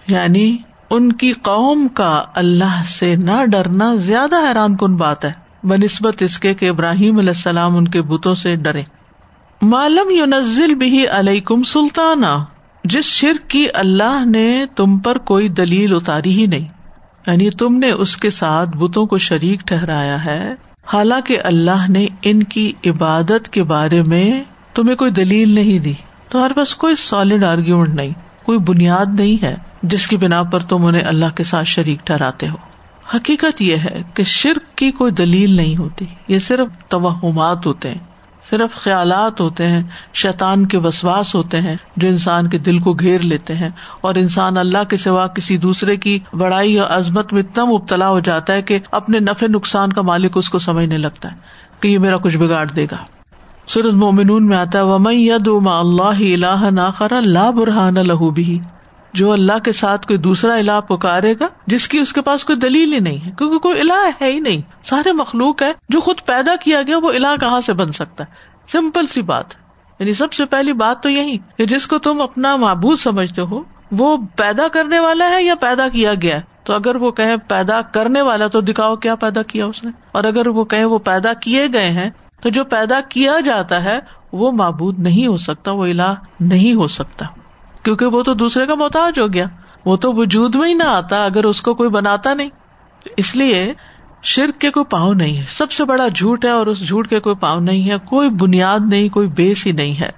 یعنی 0.08 0.56
ان 0.90 1.12
کی 1.12 1.32
قوم 1.32 1.88
کا 1.88 2.22
اللہ 2.34 2.82
سے 2.84 3.16
نہ 3.16 3.44
ڈرنا 3.44 3.94
زیادہ 3.94 4.36
حیران 4.48 4.76
کن 4.76 4.96
بات 4.96 5.24
ہے۔ 5.24 5.32
بہ 5.62 5.74
نسبت 5.74 6.22
اس 6.22 6.38
کے 6.38 6.54
کہ 6.54 6.68
ابراہیم 6.68 7.18
علیہ 7.18 7.30
السلام 7.30 7.76
ان 7.76 7.88
کے 7.88 8.02
بتوں 8.02 8.34
سے 8.34 8.56
ڈرے۔ 8.56 8.82
معلوم 9.62 10.10
یو 10.10 10.24
نزل 10.24 10.74
بھی 10.74 11.08
علیہ 11.08 11.40
کم 11.40 11.62
سلطانہ 11.62 12.44
جس 12.84 13.04
شرک 13.04 13.50
کی 13.50 13.66
اللہ 13.74 14.24
نے 14.26 14.64
تم 14.76 14.98
پر 14.98 15.18
کوئی 15.18 15.48
دلیل 15.48 15.94
اتاری 15.94 16.40
ہی 16.40 16.46
نہیں۔ 16.46 16.68
یعنی 17.26 17.50
تم 17.50 17.74
نے 17.74 17.90
اس 17.90 18.16
کے 18.16 18.30
ساتھ 18.30 18.76
بتوں 18.76 19.06
کو 19.06 19.18
شریک 19.18 19.60
ٹھہرایا 19.60 20.24
ہے۔ 20.24 20.54
حالانکہ 20.92 21.38
اللہ 21.44 21.90
نے 21.90 22.06
ان 22.22 22.42
کی 22.42 22.72
عبادت 22.86 23.48
کے 23.48 23.62
بارے 23.62 24.02
میں 24.02 24.42
تمہیں 24.74 24.96
کوئی 24.96 25.10
دلیل 25.10 25.48
نہیں 25.48 25.78
دی۔ 25.78 25.92
تمہارے 26.34 26.54
پاس 26.54 26.74
کوئی 26.74 26.94
سالڈ 26.96 27.44
آرگیومنٹ 27.44 27.94
نہیں، 27.94 28.10
کوئی 28.44 28.58
بنیاد 28.58 29.06
نہیں 29.20 29.44
ہے 29.44 29.56
جس 29.82 30.06
کی 30.06 30.16
بنا 30.16 30.42
پر 30.42 30.60
تم 30.60 30.86
انہیں 30.86 31.02
اللہ 31.02 31.24
کے 31.34 31.44
ساتھ 31.44 31.68
شریک 31.68 32.06
ٹھہراتے 32.06 32.48
ہو۔ 32.48 32.56
حقیقت 33.14 33.62
یہ 33.62 33.76
ہے 33.76 34.02
کہ 34.14 34.22
شرک 34.22 34.78
کی 34.78 34.90
کوئی 34.90 35.12
دلیل 35.12 35.56
نہیں 35.56 35.76
ہوتی۔ 35.76 36.04
یہ 36.28 36.38
صرف 36.38 36.88
توہمات 36.88 37.66
ہوتے 37.66 37.88
ہیں، 37.88 37.98
صرف 38.50 38.74
خیالات 38.74 39.40
ہوتے 39.40 39.68
ہیں، 39.68 39.82
شیطان 40.14 40.66
کے 40.66 40.78
وسواس 40.78 41.34
ہوتے 41.34 41.60
ہیں 41.60 41.76
جو 41.96 42.08
انسان 42.08 42.48
کے 42.48 42.58
دل 42.58 42.78
کو 42.78 42.92
گھیر 42.92 43.20
لیتے 43.20 43.54
ہیں۔ 43.54 43.70
اور 44.00 44.14
انسان 44.14 44.56
اللہ 44.56 44.84
کے 44.88 44.96
سوا 44.96 45.26
کسی 45.26 45.56
دوسرے 45.56 45.96
کی 45.96 46.18
بڑائی 46.32 46.78
اور 46.78 46.90
عظمت 46.90 47.32
میں 47.32 47.42
اتنا 47.42 47.64
مبتلا 47.64 48.08
ہو 48.08 48.20
جاتا 48.20 48.52
ہے 48.52 48.62
کہ 48.62 48.78
اپنے 48.90 49.18
نفے 49.18 49.48
نقصان 49.48 49.92
کا 49.92 50.02
مالک 50.02 50.32
اس 50.34 50.48
کو 50.48 50.58
سمجھنے 50.58 50.98
لگتا 50.98 51.32
ہے 51.32 51.36
کہ 51.80 51.88
یہ 51.88 51.98
میرا 51.98 52.16
کچھ 52.16 52.36
بگاڑ 52.36 52.66
دے 52.66 52.86
گا۔ 52.90 52.96
سورج 53.68 53.94
مومنون 53.94 54.46
میں 54.46 54.56
آتا 54.56 54.78
ہے 54.78 54.84
ومئی 54.84 55.26
ید 55.26 55.48
اللہ 55.48 56.40
اللہ 56.42 57.02
لا 57.24 57.50
برہان 57.50 57.94
لہو 57.94 58.30
بھی 58.30 58.58
جو 59.12 59.32
اللہ 59.32 59.58
کے 59.58 59.72
ساتھ 59.72 60.06
کوئی 60.06 60.18
دوسرا 60.18 60.54
الہ 60.54 60.80
پکارے 60.88 61.34
گا، 61.40 61.46
جس 61.66 61.88
کی 61.88 61.98
اس 61.98 62.12
کے 62.12 62.20
پاس 62.20 62.44
کوئی 62.44 62.58
دلیل 62.58 62.92
ہی 62.92 62.98
نہیں 62.98 63.26
ہے، 63.26 63.30
کیونکہ 63.38 63.58
کوئی 63.58 63.80
الہ 63.80 64.10
ہے 64.20 64.32
ہی 64.32 64.40
نہیں۔ 64.40 64.60
سارے 64.84 65.12
مخلوق 65.12 65.62
ہے 65.62 65.72
جو 65.88 66.00
خود 66.00 66.16
پیدا 66.26 66.56
کیا 66.56 66.82
گیا، 66.82 66.98
وہ 66.98 67.12
الہ 67.12 67.26
کہاں 67.40 67.60
سے 67.60 67.72
بن 67.72 67.92
سکتا 67.92 68.24
ہے؟ 68.24 68.32
سمپل 68.72 69.06
سی 69.06 69.22
بات۔ 69.22 69.44
یعنی 70.00 70.12
سب 70.12 70.32
سے 70.32 70.44
پہلی 70.44 70.72
بات 70.72 71.02
تو 71.02 71.10
یہی 71.10 71.38
کہ 71.58 71.66
جس 71.66 71.86
کو 71.86 71.98
تم 71.98 72.22
اپنا 72.22 72.56
معبود 72.56 72.98
سمجھتے 72.98 73.42
ہو، 73.42 73.62
وہ 73.92 74.16
پیدا 74.36 74.68
کرنے 74.68 74.98
والا 74.98 75.30
ہے 75.30 75.42
یا 75.42 75.54
پیدا 75.54 75.88
کیا 75.88 76.12
گیا 76.22 76.36
ہے؟ 76.36 76.40
تو 76.64 76.74
اگر 76.74 76.96
وہ 76.96 77.10
کہیں 77.10 77.36
پیدا 77.48 77.80
کرنے 77.82 78.22
والا 78.22 78.46
تو 78.46 78.60
دکھاؤ 78.60 78.96
کیا 78.96 79.14
پیدا 79.14 79.42
کیا 79.42 79.66
اس 79.66 79.84
نے؟ 79.84 79.90
اور 80.12 80.24
اگر 80.24 80.46
وہ 80.46 80.64
کہیں 80.64 80.84
وہ 80.84 80.98
پیدا 80.98 81.32
کیے 81.32 81.66
گئے 81.72 81.88
ہیں 81.88 82.10
تو 82.44 82.50
جو 82.50 82.64
پیدا 82.64 83.00
کیا 83.08 83.40
جاتا 83.44 83.84
ہے 83.84 83.98
وہ 84.32 84.52
معبود 84.52 84.98
نہیں 84.98 85.26
ہو 85.26 85.36
سکتا، 85.36 85.70
وہ 85.70 85.86
الہ 85.86 86.14
نہیں 86.40 86.74
ہو 86.74 86.88
سکتا۔ 86.88 87.26
کیونکہ 87.82 88.06
وہ 88.06 88.22
تو 88.22 88.34
دوسرے 88.34 88.66
کا 88.66 88.74
محتاج 88.74 89.20
ہو 89.20 89.32
گیا۔ 89.32 89.44
وہ 89.84 89.96
تو 89.96 90.12
وجود 90.12 90.54
میں 90.54 90.68
ہی 90.68 90.74
نہ 90.74 90.82
آتا، 90.82 91.24
اگر 91.24 91.44
اس 91.44 91.62
کو 91.62 91.74
کوئی 91.74 91.90
بناتا 91.90 92.34
نہیں۔ 92.34 92.48
اس 93.16 93.36
لیے 93.36 93.74
شرک 94.22 94.60
کے 94.60 94.70
کوئی 94.70 94.84
پاؤں 94.84 95.14
نہیں 95.14 95.36
ہے۔ 95.36 95.44
سب 95.48 95.72
سے 95.72 95.84
بڑا 95.84 96.08
جھوٹ 96.08 96.44
ہے 96.44 96.50
اور 96.50 96.66
اس 96.66 96.88
جھوٹ 96.88 97.08
کے 97.08 97.20
کوئی 97.20 97.36
پاؤں 97.36 97.60
نہیں 97.60 97.90
ہے۔ 97.90 97.96
کوئی 98.04 98.30
بنیاد 98.30 98.80
نہیں، 98.88 99.08
کوئی 99.08 99.28
بیس 99.28 99.66
ہی 99.66 99.72
نہیں 99.72 100.00
ہے۔ 100.00 100.10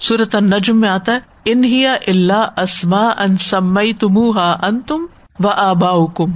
سورت 0.00 0.34
النجم 0.34 0.80
میں 0.80 0.88
آتا 0.88 1.12
ہے 1.12 1.18
انہیا 1.44 1.96
اللہ 2.06 2.48
اسما 2.56 3.10
ان 3.18 3.36
سمئی 3.36 3.92
تم 3.92 4.18
ان 4.38 4.80
تم 4.80 5.06
و 5.44 5.48
آبا 5.48 6.06
کم 6.06 6.32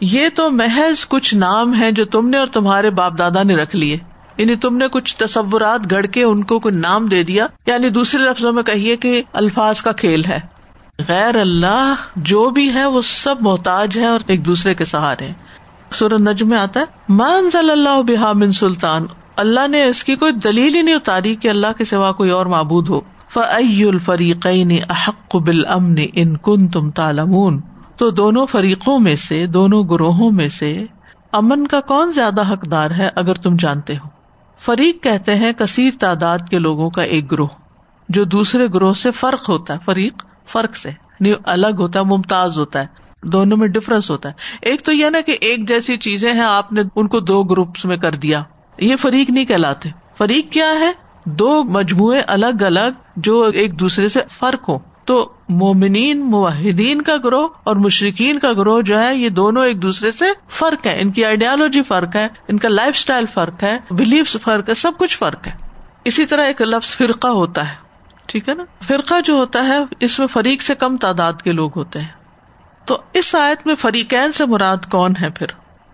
یہ 0.00 0.28
تو 0.34 0.50
محض 0.50 1.08
کچھ 1.08 1.34
نام 1.34 1.80
ہے 1.80 1.92
جو 1.92 2.04
تم 2.04 2.28
نے 2.28 2.38
اور 2.38 2.46
تمہارے 2.46 2.90
باپ 2.90 3.18
دادا 3.18 3.42
نے 3.42 3.56
رکھ 3.56 3.76
لیے۔ 3.76 3.98
یعنی 4.40 4.56
تم 4.56 4.76
نے 4.76 4.88
کچھ 4.88 5.16
تصورات 5.16 5.92
گڑ 5.92 6.06
کے 6.06 6.22
ان 6.22 6.44
کو 6.44 6.58
کوئی 6.58 6.74
نام 6.74 7.06
دے 7.06 7.22
دیا؟ 7.22 7.46
یعنی 7.66 7.88
دوسرے 7.88 8.20
لفظوں 8.20 8.52
میں 8.52 8.62
کہیے 8.62 8.96
کہ 8.96 9.22
الفاظ 9.32 9.82
کا 9.82 9.92
کھیل 9.92 10.24
ہے۔ 10.24 10.40
غیر 11.08 11.40
اللہ 11.40 11.94
جو 12.16 12.50
بھی 12.50 12.74
ہے 12.74 12.86
وہ 12.86 13.02
سب 13.02 13.34
محتاج 13.40 13.98
ہے 13.98 14.06
اور 14.06 14.20
ایک 14.26 14.46
دوسرے 14.46 14.74
کے 14.74 14.84
سہارے 14.84 15.28
سورج 15.92 16.28
نجم 16.28 16.48
میں 16.48 16.58
آتا 16.58 16.80
ہے 16.80 16.84
مان 17.08 17.50
ضل 17.52 17.70
اللہ 17.70 18.02
بحام 18.02 18.52
سلطان 18.52 19.06
اللہ 19.36 19.68
نے 19.68 19.84
اس 19.84 20.04
کی 20.04 20.16
کوئی 20.16 20.32
دلیل 20.32 20.74
ہی 20.74 20.82
نہیں 20.82 20.94
اتاری 20.94 21.34
کہ 21.34 21.48
اللہ 21.48 21.66
کے 21.78 21.84
سوا 21.84 22.12
کوئی 22.12 22.30
اور 22.30 22.46
معبود 22.46 22.88
ہو۔ 22.88 23.00
فعی 23.30 23.84
الفریقین 23.84 24.78
احق 24.88 25.36
بال 25.36 25.66
امن 25.66 25.94
ان 26.14 26.36
کن 26.36 26.68
تم 26.68 26.90
تالمون 26.90 27.60
تو 27.96 28.10
دونوں 28.10 28.46
فریقوں 28.46 28.98
میں 28.98 29.16
سے، 29.16 29.46
دونوں 29.46 29.84
گروہوں 29.90 30.30
میں 30.30 30.48
سے 30.48 30.84
امن 31.32 31.66
کا 31.66 31.80
کون 31.80 32.12
زیادہ 32.12 32.52
حقدار 32.52 32.90
ہے 32.90 33.08
اگر 33.14 33.34
تم 33.34 33.56
جانتے 33.56 33.94
ہو؟ 33.96 34.19
فریق 34.66 35.02
کہتے 35.02 35.34
ہیں 35.34 35.52
کثیر 35.52 35.90
تعداد 36.00 36.38
کے 36.50 36.58
لوگوں 36.58 36.90
کا 36.90 37.02
ایک 37.02 37.32
گروہ، 37.32 37.46
جو 38.08 38.24
دوسرے 38.24 38.66
گروہ 38.74 38.94
سے 38.94 39.10
فرق 39.10 39.48
ہوتا 39.48 39.74
ہے، 39.74 39.78
فریق 39.84 40.24
فرق 40.46 40.76
سے 40.76 40.88
یعنی 40.88 41.32
الگ 41.44 41.76
ہوتا 41.78 42.00
ہے، 42.00 42.04
ممتاز 42.04 42.58
ہوتا 42.58 42.80
ہے، 42.80 42.86
دونوں 43.22 43.56
میں 43.56 43.68
ڈفرنس 43.68 44.10
ہوتا 44.10 44.28
ہے۔ 44.28 44.34
ایک 44.62 44.82
تو 44.82 44.92
یہ 44.92 45.10
نا 45.10 45.20
کہ 45.20 45.36
ایک 45.40 45.68
جیسی 45.68 45.96
چیزیں 45.96 46.32
ہیں، 46.32 46.46
آپ 46.46 46.72
نے 46.72 46.82
ان 46.96 47.08
کو 47.08 47.20
دو 47.20 47.42
گروپس 47.42 47.84
میں 47.84 47.96
کر 47.96 48.14
دیا۔ 48.14 48.42
یہ 48.78 48.96
فریق 48.96 49.30
نہیں 49.30 49.44
کہلاتے۔ 49.44 49.88
فریق 50.18 50.52
کیا 50.52 50.72
ہے؟ 50.80 50.92
دو 51.24 51.64
مجموعے 51.64 52.20
الگ 52.20 52.62
الگ 52.66 52.90
جو 53.16 53.42
ایک 53.54 53.80
دوسرے 53.80 54.08
سے 54.08 54.20
فرق 54.30 54.68
ہو 54.68 54.78
تو 55.10 55.32
مومنین 55.48 56.30
معاہدین 56.30 57.02
کا 57.02 57.16
گروہ 57.24 57.48
اور 57.64 57.76
مشرقین 57.76 58.38
کا 58.38 58.52
گروہ 58.52 58.82
جو 58.82 59.00
ہے، 59.00 59.16
یہ 59.16 59.28
دونوں 59.28 59.66
ایک 59.66 59.82
دوسرے 59.82 60.12
سے 60.12 60.24
فرق 60.48 60.86
ہے۔ 60.86 61.00
ان 61.00 61.10
کی 61.10 61.24
آئیڈیالوجی 61.24 61.82
فرق 61.82 62.16
ہے، 62.16 62.28
ان 62.48 62.58
کا 62.58 62.68
لائف 62.68 62.96
اسٹائل 62.96 63.26
فرق 63.26 63.62
ہے 63.62 63.78
بلیف 63.90 64.36
فرق 64.42 64.68
ہے، 64.68 64.74
سب 64.74 64.92
کچھ 64.98 65.18
فرق 65.18 65.46
ہے۔ 65.46 65.52
اسی 66.04 66.26
طرح 66.26 66.44
ایک 66.44 66.62
لفظ 66.62 66.96
فرقہ 66.96 67.26
ہوتا 67.26 67.70
ہے، 67.70 67.74
ٹھیک 68.26 68.48
ہے 68.48 68.54
نا؟ 68.54 68.64
فرقہ 68.82 69.14
جو 69.24 69.34
ہوتا 69.34 69.66
ہے، 69.66 69.78
اس 70.00 70.18
میں 70.18 70.26
فریق 70.26 70.62
سے 70.62 70.74
کم 70.74 70.96
تعداد 70.96 71.32
کے 71.44 71.52
لوگ 71.52 71.70
ہوتے 71.76 71.98
ہیں۔ 71.98 72.08
تو 72.84 72.98
اس 73.12 73.34
آیت 73.34 73.66
میں 73.66 73.74
فریقین 73.74 74.32
سے 74.32 74.46
مراد 74.46 74.90
کون 74.90 75.12
ہے 75.20 75.30
پھر؟ 75.30 75.46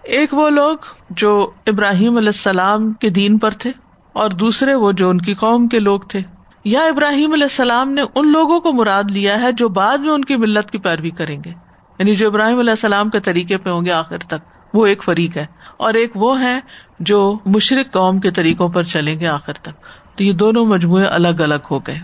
ایک 0.03 0.35
وہ 0.35 0.51
لوگ 0.51 0.77
جو 1.11 1.51
ابراہیم 1.67 2.17
علیہ 2.17 2.29
السلام 2.29 2.93
کے 2.93 3.11
دین 3.11 3.39
پر 3.39 3.51
تھے 3.51 3.71
اور 4.13 4.31
دوسرے 4.31 4.75
وہ 4.75 4.93
جو 4.93 5.11
ان 5.11 5.19
کی 5.19 5.35
قوم 5.35 5.69
کے 5.69 5.79
لوگ 5.79 6.01
تھے۔ 6.01 6.36
یا 6.67 6.81
ابراہیم 6.81 7.33
علیہ 7.33 7.45
السلام 7.45 7.91
نے 7.93 8.03
ان 8.15 8.33
لوگوں 8.33 8.61
کو 8.61 8.73
مراد 8.73 9.05
لیا 9.11 9.43
ہے 9.43 9.53
جو 9.53 9.69
بعد 9.69 9.99
میں 9.99 10.11
ان 10.11 10.25
کی 10.25 10.37
ملت 10.37 10.71
کی 10.71 10.79
پیروی 10.79 11.11
کریں 11.11 11.45
گے۔ 11.45 11.51
یعنی 11.99 12.15
جو 12.15 12.29
ابراہیم 12.29 12.59
علیہ 12.59 12.71
السلام 12.71 13.11
کے 13.11 13.21
طریقے 13.21 13.57
پہ 13.57 13.71
ہوں 13.71 13.85
گے 13.85 13.93
آخر 13.93 14.19
تک، 14.19 14.35
وہ 14.75 14.87
ایک 14.87 15.05
فریق 15.05 15.37
ہے۔ 15.37 15.47
اور 15.77 15.95
ایک 15.95 16.11
وہ 16.15 16.41
ہے 16.41 16.61
جو 17.01 17.39
مشرق 17.47 17.93
قوم 17.93 18.21
کے 18.21 18.31
طریقوں 18.31 18.69
پر 18.69 18.83
چلیں 18.83 19.21
گے 19.21 19.27
آخر 19.27 19.53
تک۔ 19.53 19.71
تو 20.17 20.25
یہ 20.25 20.33
دونوں 20.33 20.65
مجموعے 20.65 21.05
الگ 21.05 21.41
الگ 21.41 21.67
ہو 21.71 21.79
گئے۔ 21.79 21.99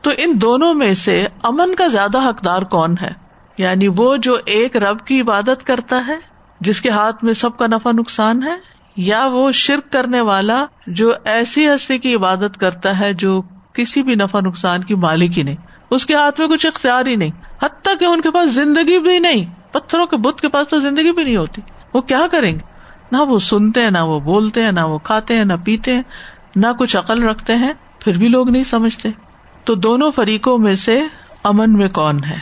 تو 0.00 0.10
ان 0.18 0.32
دونوں 0.34 0.74
میں 0.74 0.94
سے 0.94 1.26
امن 1.42 1.74
کا 1.74 1.86
زیادہ 1.86 2.28
حقدار 2.28 2.62
کون 2.62 2.94
ہے؟ 3.02 3.12
یعنی 3.58 3.88
وہ 3.96 4.16
جو 4.16 4.36
ایک 4.44 4.76
رب 4.76 5.00
کی 5.00 5.20
عبادت 5.20 5.66
کرتا 5.66 6.04
ہے، 6.06 6.16
جس 6.60 6.80
کے 6.80 6.90
ہاتھ 6.90 7.24
میں 7.24 7.32
سب 7.32 7.58
کا 7.58 7.66
نفع 7.66 7.90
نقصان 7.92 8.42
ہے، 8.42 8.56
یا 8.96 9.26
وہ 9.26 9.52
شرک 9.52 9.92
کرنے 9.92 10.20
والا 10.20 10.64
جو 10.86 11.12
ایسی 11.24 11.68
ہستی 11.68 11.98
کی 11.98 12.14
عبادت 12.14 12.60
کرتا 12.60 12.98
ہے 12.98 13.12
جو 13.12 13.42
کسی 13.78 14.02
بھی 14.02 14.14
نفع 14.14 14.40
نقصان 14.40 14.84
کی 14.84 14.94
مالک 14.94 15.38
ہی 15.38 15.42
نہیں۔ 15.42 15.56
اس 15.90 16.06
کے 16.06 16.14
ہاتھ 16.14 16.40
میں 16.40 16.48
کچھ 16.48 16.66
اختیار 16.66 17.06
ہی 17.06 17.16
نہیں۔ 17.16 17.30
حتیٰ 17.62 17.98
کہ 18.00 18.04
ان 18.04 18.20
کے 18.20 18.30
پاس 18.30 18.54
زندگی 18.54 18.98
بھی 18.98 19.18
نہیں۔ 19.18 19.44
پتھروں 19.72 20.06
کے 20.06 20.16
بت 20.16 20.40
کے 20.40 20.48
پاس 20.48 20.68
تو 20.68 20.78
زندگی 20.78 21.12
بھی 21.12 21.24
نہیں 21.24 21.36
ہوتی۔ 21.36 21.62
وہ 21.94 22.00
کیا 22.00 22.26
کریں 22.30 22.52
گے؟ 22.52 22.58
نہ 23.12 23.16
وہ 23.16 23.38
سنتے 23.38 23.82
ہیں، 23.82 23.90
نہ 23.90 23.98
وہ 23.98 24.20
بولتے 24.20 24.62
ہیں، 24.62 24.72
نہ 24.72 24.80
وہ 24.80 24.98
کھاتے 24.98 25.36
ہیں، 25.36 25.44
نہ 25.44 25.52
پیتے 25.64 25.94
ہیں، 25.94 26.02
نہ 26.56 26.66
کچھ 26.78 26.96
عقل 26.96 27.22
رکھتے 27.22 27.54
ہیں، 27.54 27.72
پھر 28.00 28.18
بھی 28.18 28.28
لوگ 28.28 28.50
نہیں 28.50 28.64
سمجھتے۔ 28.64 29.08
تو 29.64 29.74
دونوں 29.74 30.10
فریقوں 30.10 30.58
میں 30.58 30.74
سے 30.74 31.02
امن 31.44 31.72
میں 31.72 31.88
کون 31.88 32.24
ہے؟ 32.24 32.38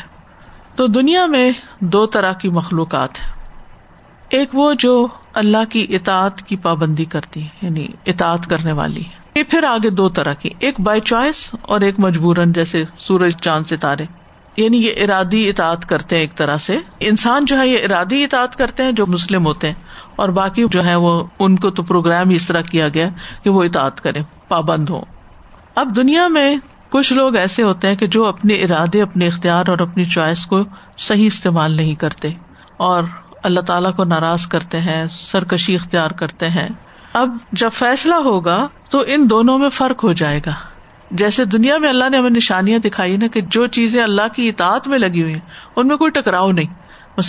تو 0.77 0.87
دنیا 0.87 1.27
میں 1.27 1.53
دو 1.81 2.07
طرح 2.07 2.33
کی 2.33 2.49
مخلوقات 2.49 3.21
ہیں۔ 3.21 3.37
ایک 4.29 4.49
وہ 4.53 4.75
جو 4.79 5.07
اللہ 5.35 5.65
کی 5.71 5.87
اطاعت 5.89 6.43
کی 6.43 6.57
پابندی 6.57 7.05
کرتی 7.05 7.43
ہے 7.43 7.49
یعنی 7.63 7.89
اطاعت 8.07 8.47
کرنے 8.47 8.73
والی 8.73 9.03
یہ 9.37 9.43
پھر 9.43 9.65
آگے 9.65 9.91
دو 9.91 10.09
طرح 10.09 10.33
کی، 10.33 10.51
ایک 10.59 10.79
بائی 10.81 11.01
چوائس 11.01 11.49
اور 11.63 11.81
ایک 11.81 11.99
مجبورن 11.99 12.53
جیسے 12.53 12.85
سورج، 12.99 13.37
چاند، 13.37 13.67
ستارے۔ 13.67 14.05
یعنی 14.57 14.77
یہ 14.79 15.03
ارادی 15.05 15.49
اطاعت 15.49 15.85
کرتے 15.87 16.17
ہیں 16.17 16.23
ایک 16.23 16.35
طرح 16.35 16.57
سے۔ 16.57 16.79
انسان 17.01 17.45
جو 17.45 17.59
ہے، 17.59 17.67
یہ 17.69 17.85
ارادی 17.85 18.23
اطاعت 18.25 18.57
کرتے 18.57 18.83
ہیں 18.83 18.93
جو 18.93 19.07
مسلم 19.07 19.47
ہوتے 19.47 19.67
ہیں، 19.67 19.75
اور 20.17 20.29
باقی 20.29 20.65
جو 20.71 20.85
ہے 20.85 20.95
وہ، 20.95 21.23
ان 21.39 21.57
کو 21.57 21.71
تو 21.71 21.83
پروگرام 21.83 22.31
اس 22.31 22.47
طرح 22.47 22.61
کیا 22.61 22.89
گیا 22.89 23.09
کہ 23.43 23.51
وہ 23.51 23.65
اطاعت 23.65 24.01
کرے 24.01 24.21
پابند 24.49 24.91
ہو 24.91 25.01
اب 25.75 25.93
دنیا 25.97 26.27
میں 26.29 26.57
کچھ 26.91 27.13
لوگ 27.13 27.37
ایسے 27.37 27.63
ہوتے 27.63 27.89
ہیں 27.89 27.97
کہ 27.97 28.07
جو 28.07 28.25
اپنے 28.27 28.55
ارادے، 28.55 29.03
اپنے 29.03 29.27
اختیار 29.27 29.69
اور 29.69 29.79
اپنی 29.79 30.05
چوائس 30.05 30.47
کو 30.47 30.63
صحیح 30.99 31.27
استعمال 31.27 31.77
نہیں 31.77 31.95
کرتے، 31.95 32.31
اور 32.77 33.05
اللہ 33.43 33.61
تعالیٰ 33.61 33.95
کو 33.95 34.05
ناراض 34.05 34.47
کرتے 34.47 34.81
ہیں، 34.81 35.05
سرکشی 35.11 35.75
اختیار 35.75 36.11
کرتے 36.11 36.49
ہیں۔ 36.49 36.69
اب 37.17 37.37
جب 37.53 37.71
فیصلہ 37.73 38.15
ہوگا 38.15 38.69
تو 38.91 39.05
ان 39.07 39.31
دونوں 39.31 39.59
میں 39.59 39.69
فرق 39.69 40.05
ہو 40.05 40.13
جائے 40.13 40.41
گا۔ 40.47 40.53
جیسے 41.11 41.45
دنیا 41.45 41.79
میں 41.79 41.89
اللہ 41.89 42.05
نے 42.09 42.19
ہمیں 42.19 42.31
نشانیاں 42.31 42.79
دکھائی 42.79 43.17
نا 43.17 43.27
کہ 43.27 43.41
جو 43.41 43.67
چیزیں 43.67 44.03
اللہ 44.03 44.23
کی 44.37 44.49
اطاعت 44.49 44.89
میں 44.89 44.99
لگی 44.99 45.23
ہوئی 45.23 45.33
ہیں، 45.33 45.41
ان 45.77 45.89
میں 45.89 45.97
کوئی 45.97 46.11
ٹکراؤ 46.11 46.53
نہیں۔ 46.53 46.75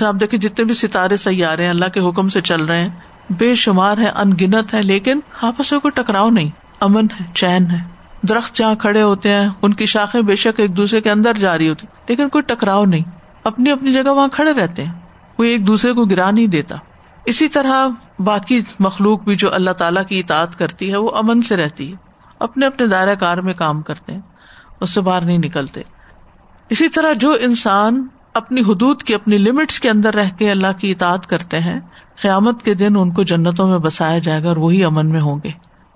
آپ 0.06 0.14
دیکھیں 0.20 0.40
جتنے 0.40 0.66
بھی 0.66 0.74
ستارے 0.74 1.18
سیارے 1.18 1.64
ہیں، 1.64 1.70
اللہ 1.70 1.86
کے 1.86 2.00
حکم 2.00 2.30
سے 2.30 2.42
چل 2.42 2.62
رہے 2.62 2.82
ہیں، 2.82 2.90
بے 3.30 3.56
شمار 3.56 3.98
ہے 3.98 4.10
ان 4.10 4.32
گنت 4.42 4.74
ہے 4.74 4.82
لیکن 4.82 5.20
آپس 5.42 5.72
میں 5.72 5.80
کوئی 5.80 5.92
ٹکراؤ 5.92 6.30
نہیں۔ 6.30 6.50
امن 6.80 7.04
ہے، 7.04 7.26
چین 7.34 7.72
ہے۔ 7.72 7.80
درخت 8.22 8.56
جہاں 8.56 8.76
کھڑے 8.76 9.02
ہوتے 9.02 9.30
ہیں، 9.30 9.50
ان 9.62 9.74
کی 9.74 9.86
شاخیں 9.86 10.22
بے 10.22 10.36
شک 10.36 10.60
ایک 10.60 10.78
دوسرے 10.78 11.02
کے 11.02 11.12
اندر 11.12 11.34
جاری 11.34 11.70
ہوتی 11.70 11.88
لیکن 12.08 12.30
کوئی 12.30 12.42
ٹکراؤ 12.42 12.86
نہیں۔ 12.86 13.04
اپنی 13.44 13.72
اپنی 13.72 13.94
جگہ 13.94 14.10
وہاں 14.10 14.28
کھڑے 14.28 14.54
رہتے 14.54 14.86
ہیں۔ 14.86 14.94
کوئی 15.36 15.50
ایک 15.50 15.68
دوسرے 15.68 15.94
کو 15.94 16.06
گرا 16.06 16.32
نہیں 16.32 16.48
دیتا۔ 16.48 16.76
اسی 17.28 17.48
طرح 17.48 17.88
باقی 18.20 18.62
مخلوق 18.80 19.24
بھی 19.24 19.36
جو 19.36 19.54
اللہ 19.54 19.72
تعالیٰ 19.72 20.06
کی 20.06 20.20
اطاعت 20.20 20.60
کرتی 20.60 20.92
ہے، 20.92 20.98
وہ 20.98 21.12
امن 21.16 21.42
سے 21.42 21.56
رہتی 21.56 21.92
ہے۔ 21.92 21.98
اپنے 22.40 22.66
اپنے 22.66 22.88
دائرہ 22.88 23.16
کار 23.16 23.38
میں 23.38 23.54
کام 23.54 23.82
کرتے 23.82 24.14
ہیں، 24.14 24.20
اس 24.82 24.94
سے 24.94 25.02
باہر 25.02 25.22
نہیں 25.22 25.38
نکلتے۔ 25.38 25.82
اسی 26.70 26.90
طرح 26.90 27.14
جو 27.14 27.36
انسان 27.42 28.08
اپنی 28.34 28.62
حدود 28.62 29.04
کی 29.04 29.16
اپنی 29.16 29.38
لمٹس 29.38 29.80
کے 29.80 29.90
اندر 29.90 30.14
رہ 30.14 30.30
کے 30.38 30.52
اللہ 30.52 30.68
کی 30.78 30.92
اطاعت 30.92 31.28
کرتے 31.28 31.60
ہیں، 31.60 31.80
قیامت 32.22 32.64
کے 32.64 32.74
دن 32.74 32.98
ان 32.98 33.12
کو 33.12 33.24
جنتوں 33.24 33.68
میں 33.68 33.78
بسایا 33.78 34.20
جائے 34.20 34.44
گا 34.44 34.48
اور 34.48 34.58
وہی 34.58 34.84
امن 34.84 35.08
میں 35.08 35.22
ہوں 35.22 35.40
گے۔ 35.44 35.52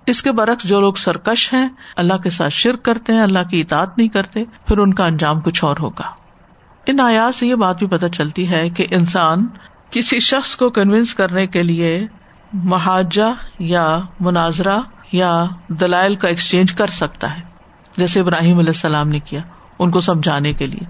اس 0.06 0.22
کے 0.22 0.32
برعکس 0.32 0.64
جو 0.64 0.80
لوگ 0.80 0.92
سرکش 0.92 1.52
ہیں، 1.52 1.68
اللہ 1.96 2.14
کے 2.14 2.30
ساتھ 2.30 2.52
شرک 2.52 2.82
کرتے 2.82 3.12
ہیں، 3.12 3.20
اللہ 3.20 3.48
کی 3.50 3.60
اطاعت 3.60 3.98
نہیں 3.98 4.08
کرتے، 4.08 4.44
پھر 4.66 4.78
ان 4.78 4.94
کا 4.94 5.06
انجام 5.06 5.40
کچھ 5.40 5.64
اور 5.64 5.76
ہوگا۔ 5.80 6.06
ان 6.86 7.00
آیات 7.00 7.34
سے 7.34 7.46
یہ 7.46 7.54
بات 7.54 7.78
بھی 7.78 7.86
پتہ 7.86 8.06
چلتی 8.06 8.50
ہے 8.50 8.70
کہ 8.70 8.86
انسان 8.90 9.46
کسی 9.92 10.18
شخص 10.18 10.56
کو 10.56 10.70
کنوینس 10.70 11.14
کرنے 11.14 11.46
کے 11.46 11.62
لیے 11.62 12.06
محاجہ 12.52 13.34
یا 13.58 13.98
مناظرہ 14.20 14.80
یا 15.12 15.44
دلائل 15.68 16.14
کا 16.14 16.28
ایکسچینج 16.28 16.72
کر 16.72 16.86
سکتا 16.86 17.36
ہے۔ 17.36 17.42
جیسے 17.96 18.20
ابراہیم 18.20 18.58
علیہ 18.58 18.68
السلام 18.68 19.08
نے 19.08 19.20
کیا 19.20 19.40
ان 19.78 19.90
کو 19.90 20.00
سمجھانے 20.00 20.52
کے 20.52 20.66
لیے۔ 20.66 20.84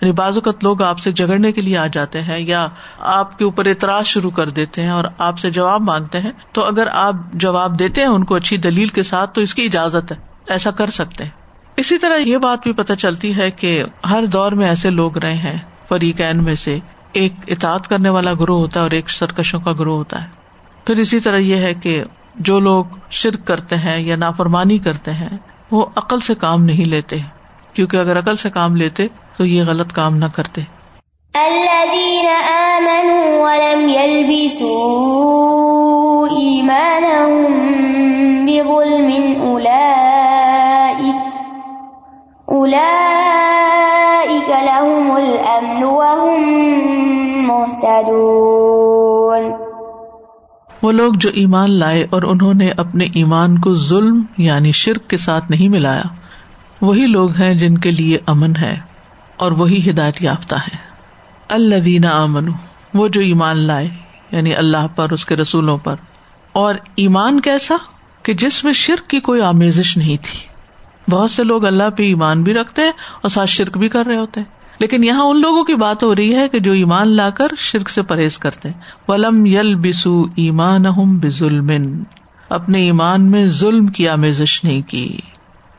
یعنی 0.00 0.12
بعض 0.12 0.34
اوقات 0.34 0.64
لوگ 0.64 0.82
آپ 0.82 0.98
سے 0.98 1.12
جگڑنے 1.12 1.52
کے 1.52 1.60
لیے 1.60 1.78
آ 1.78 1.86
جاتے 1.86 2.22
ہیں 2.22 2.38
یا 2.38 2.66
آپ 3.00 3.38
کے 3.38 3.44
اوپر 3.44 3.66
اعتراض 3.66 4.06
شروع 4.06 4.30
کر 4.30 4.48
دیتے 4.48 4.82
ہیں 4.82 4.90
اور 4.90 5.04
آپ 5.18 5.38
سے 5.38 5.50
جواب 5.50 5.82
مانگتے 5.82 6.20
ہیں۔ 6.20 6.32
تو 6.52 6.64
اگر 6.64 6.86
آپ 6.92 7.14
جواب 7.32 7.78
دیتے 7.78 8.00
ہیں 8.00 8.08
ان 8.08 8.24
کو 8.24 8.34
اچھی 8.34 8.56
دلیل 8.56 8.88
کے 8.88 9.02
ساتھ 9.02 9.34
تو 9.34 9.40
اس 9.40 9.54
کی 9.54 9.64
اجازت 9.64 10.12
ہے۔ 10.12 10.16
ایسا 10.48 10.70
کر 10.70 10.86
سکتے 10.86 11.24
ہیں۔ 11.24 11.30
اسی 11.76 11.98
طرح 11.98 12.16
یہ 12.16 12.38
بات 12.38 12.58
بھی 12.62 12.72
پتہ 12.72 12.92
چلتی 12.92 13.36
ہے 13.36 13.50
کہ 13.50 13.84
ہر 14.10 14.24
دور 14.26 14.52
میں 14.52 14.68
ایسے 14.68 14.90
لوگ 14.90 15.18
رہے 15.18 15.34
ہیں، 15.34 15.58
فریقین 15.88 16.44
میں 16.44 16.54
سے 16.54 16.78
ایک 17.16 17.32
اطاعت 17.48 17.88
کرنے 17.88 18.08
والا 18.08 18.32
گروہ 18.40 18.58
ہوتا 18.58 18.80
ہے 18.80 18.84
اور 18.84 18.90
ایک 18.90 19.10
سرکشوں 19.10 19.60
کا 19.60 19.72
گروہ 19.78 19.96
ہوتا 19.96 20.22
ہے۔ 20.22 20.28
پھر 20.86 20.96
اسی 20.96 21.20
طرح 21.20 21.36
یہ 21.36 21.56
ہے 21.56 21.74
کہ 21.74 22.04
جو 22.34 22.58
لوگ 22.58 22.84
شرک 23.10 23.46
کرتے 23.46 23.76
ہیں 23.76 24.00
یا 24.00 24.16
نافرمانی 24.16 24.78
کرتے 24.78 25.12
ہیں، 25.12 25.36
وہ 25.70 25.86
عقل 25.96 26.20
سے 26.20 26.34
کام 26.34 26.64
نہیں 26.64 26.84
لیتے۔ 26.84 27.16
کیونکہ 27.72 27.96
اگر 27.96 28.18
عقل 28.18 28.36
سے 28.36 28.50
کام 28.50 28.76
لیتے، 28.76 29.06
تو 29.36 29.44
یہ 29.44 29.62
غلط 29.66 29.92
کام 29.92 30.16
نہ 30.16 30.24
کرتے۔ 30.34 30.62
وہ 50.82 50.92
لوگ 50.92 51.12
جو 51.14 51.30
ایمان 51.34 51.70
لائے 51.70 52.06
اور 52.10 52.22
انہوں 52.22 52.54
نے 52.54 52.70
اپنے 52.70 53.04
ایمان 53.04 53.58
کو 53.58 53.74
ظلم 53.74 54.22
یعنی 54.38 54.72
شرک 54.72 55.10
کے 55.10 55.16
ساتھ 55.16 55.50
نہیں 55.50 55.68
ملایا، 55.68 56.02
وہی 56.80 57.06
لوگ 57.06 57.30
ہیں 57.30 57.54
جن 57.54 57.78
کے 57.78 57.90
لیے 57.90 58.18
امن 58.26 58.56
ہے 58.56 58.78
اور 59.36 59.52
وہی 59.52 59.90
ہدایت 59.90 60.22
یافتہ 60.22 60.54
ہے 60.54 60.76
اللہ 61.48 61.74
دینا 61.74 62.10
امن 62.10 62.48
وہ 62.94 63.08
جو 63.08 63.20
ایمان 63.20 63.56
لائے 63.56 63.88
یعنی 64.30 64.54
اللہ 64.54 64.86
پر، 64.96 65.12
اس 65.12 65.26
کے 65.26 65.36
رسولوں 65.36 65.78
پر۔ 65.78 65.94
اور 66.52 66.74
ایمان 66.96 67.40
کیسا؟ 67.40 67.76
کہ 68.22 68.34
جس 68.34 68.64
میں 68.64 68.72
شرک 68.72 69.10
کی 69.10 69.20
کوئی 69.20 69.40
آمیزش 69.40 69.96
نہیں 69.96 70.16
تھی۔ 70.16 70.56
بہت 71.10 71.30
سے 71.30 71.44
لوگ 71.44 71.64
اللہ 71.64 71.90
پہ 71.96 72.02
ایمان 72.02 72.42
بھی 72.42 72.54
رکھتے 72.54 72.82
ہیں 72.82 72.92
اور 73.20 73.28
ساتھ 73.28 73.48
شرک 73.48 73.78
بھی 73.78 73.88
کر 73.88 74.06
رہے 74.06 74.16
ہوتے 74.16 74.40
ہیں۔ 74.40 74.55
لیکن 74.78 75.04
یہاں 75.04 75.22
ان 75.22 75.40
لوگوں 75.40 75.64
کی 75.64 75.74
بات 75.74 76.02
ہو 76.02 76.14
رہی 76.14 76.34
ہے 76.34 76.48
کہ 76.48 76.58
جو 76.58 76.72
ایمان 76.72 77.16
لا 77.16 77.30
کر 77.30 77.46
شرک 77.56 77.88
سے 77.88 78.02
پرہیز 78.02 78.38
کرتے 78.38 78.68
ولم 79.08 79.46
یل 79.46 79.74
بسو 79.74 80.24
ایمان 80.36 80.84
ظلم 81.28 81.70
اپنے 82.48 82.78
ایمان 82.78 83.30
میں 83.30 83.46
ظلم 83.46 83.86
کی 83.86 84.08
آمیزش 84.08 84.64
نہیں 84.64 84.82
کی۔ 84.82 85.18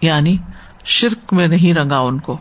یعنی 0.01 0.37
شرک 0.85 1.33
میں 1.33 1.47
نہیں 1.47 1.73
رنگا 1.73 1.99
ان 1.99 2.19
کو۔ 2.19 2.37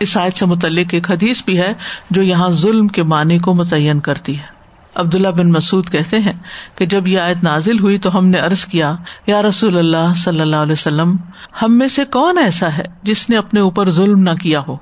اس 0.00 0.16
آیت 0.16 0.36
سے 0.36 0.46
متعلق 0.46 0.86
ایک 0.90 1.10
حدیث 1.10 1.44
بھی 1.44 1.58
ہے 1.58 1.72
جو 2.10 2.22
یہاں 2.22 2.50
ظلم 2.50 2.88
کے 2.88 3.02
معنی 3.02 3.38
کو 3.38 3.54
متعین 3.54 4.00
کرتی 4.00 4.38
ہے۔ 4.38 4.60
عبداللہ 4.94 5.28
بن 5.28 5.50
مسعد 5.52 5.92
کہتے 5.92 6.18
ہیں 6.18 6.32
کہ 6.74 6.86
جب 6.86 7.06
یہ 7.06 7.18
آیت 7.18 7.44
نازل 7.44 7.78
ہوئی 7.78 7.98
تو 7.98 8.18
ہم 8.18 8.26
نے 8.26 8.38
ارض 8.38 8.64
کیا، 8.64 8.96
یا 9.26 9.42
رسول 9.42 9.78
اللہ 9.78 10.14
صلی 10.16 10.40
اللہ 10.40 10.56
علیہ 10.56 10.72
وسلم، 10.72 11.16
ہم 11.62 11.78
میں 11.78 11.88
سے 11.88 12.04
کون 12.04 12.38
ایسا 12.38 12.78
ہے 12.78 12.84
جس 13.02 13.30
نے 13.30 13.36
اپنے 13.36 13.60
اوپر 13.60 13.90
ظلم 13.90 14.20
نہ 14.20 14.30
کیا 14.30 14.60
ہو؟ 14.68 14.76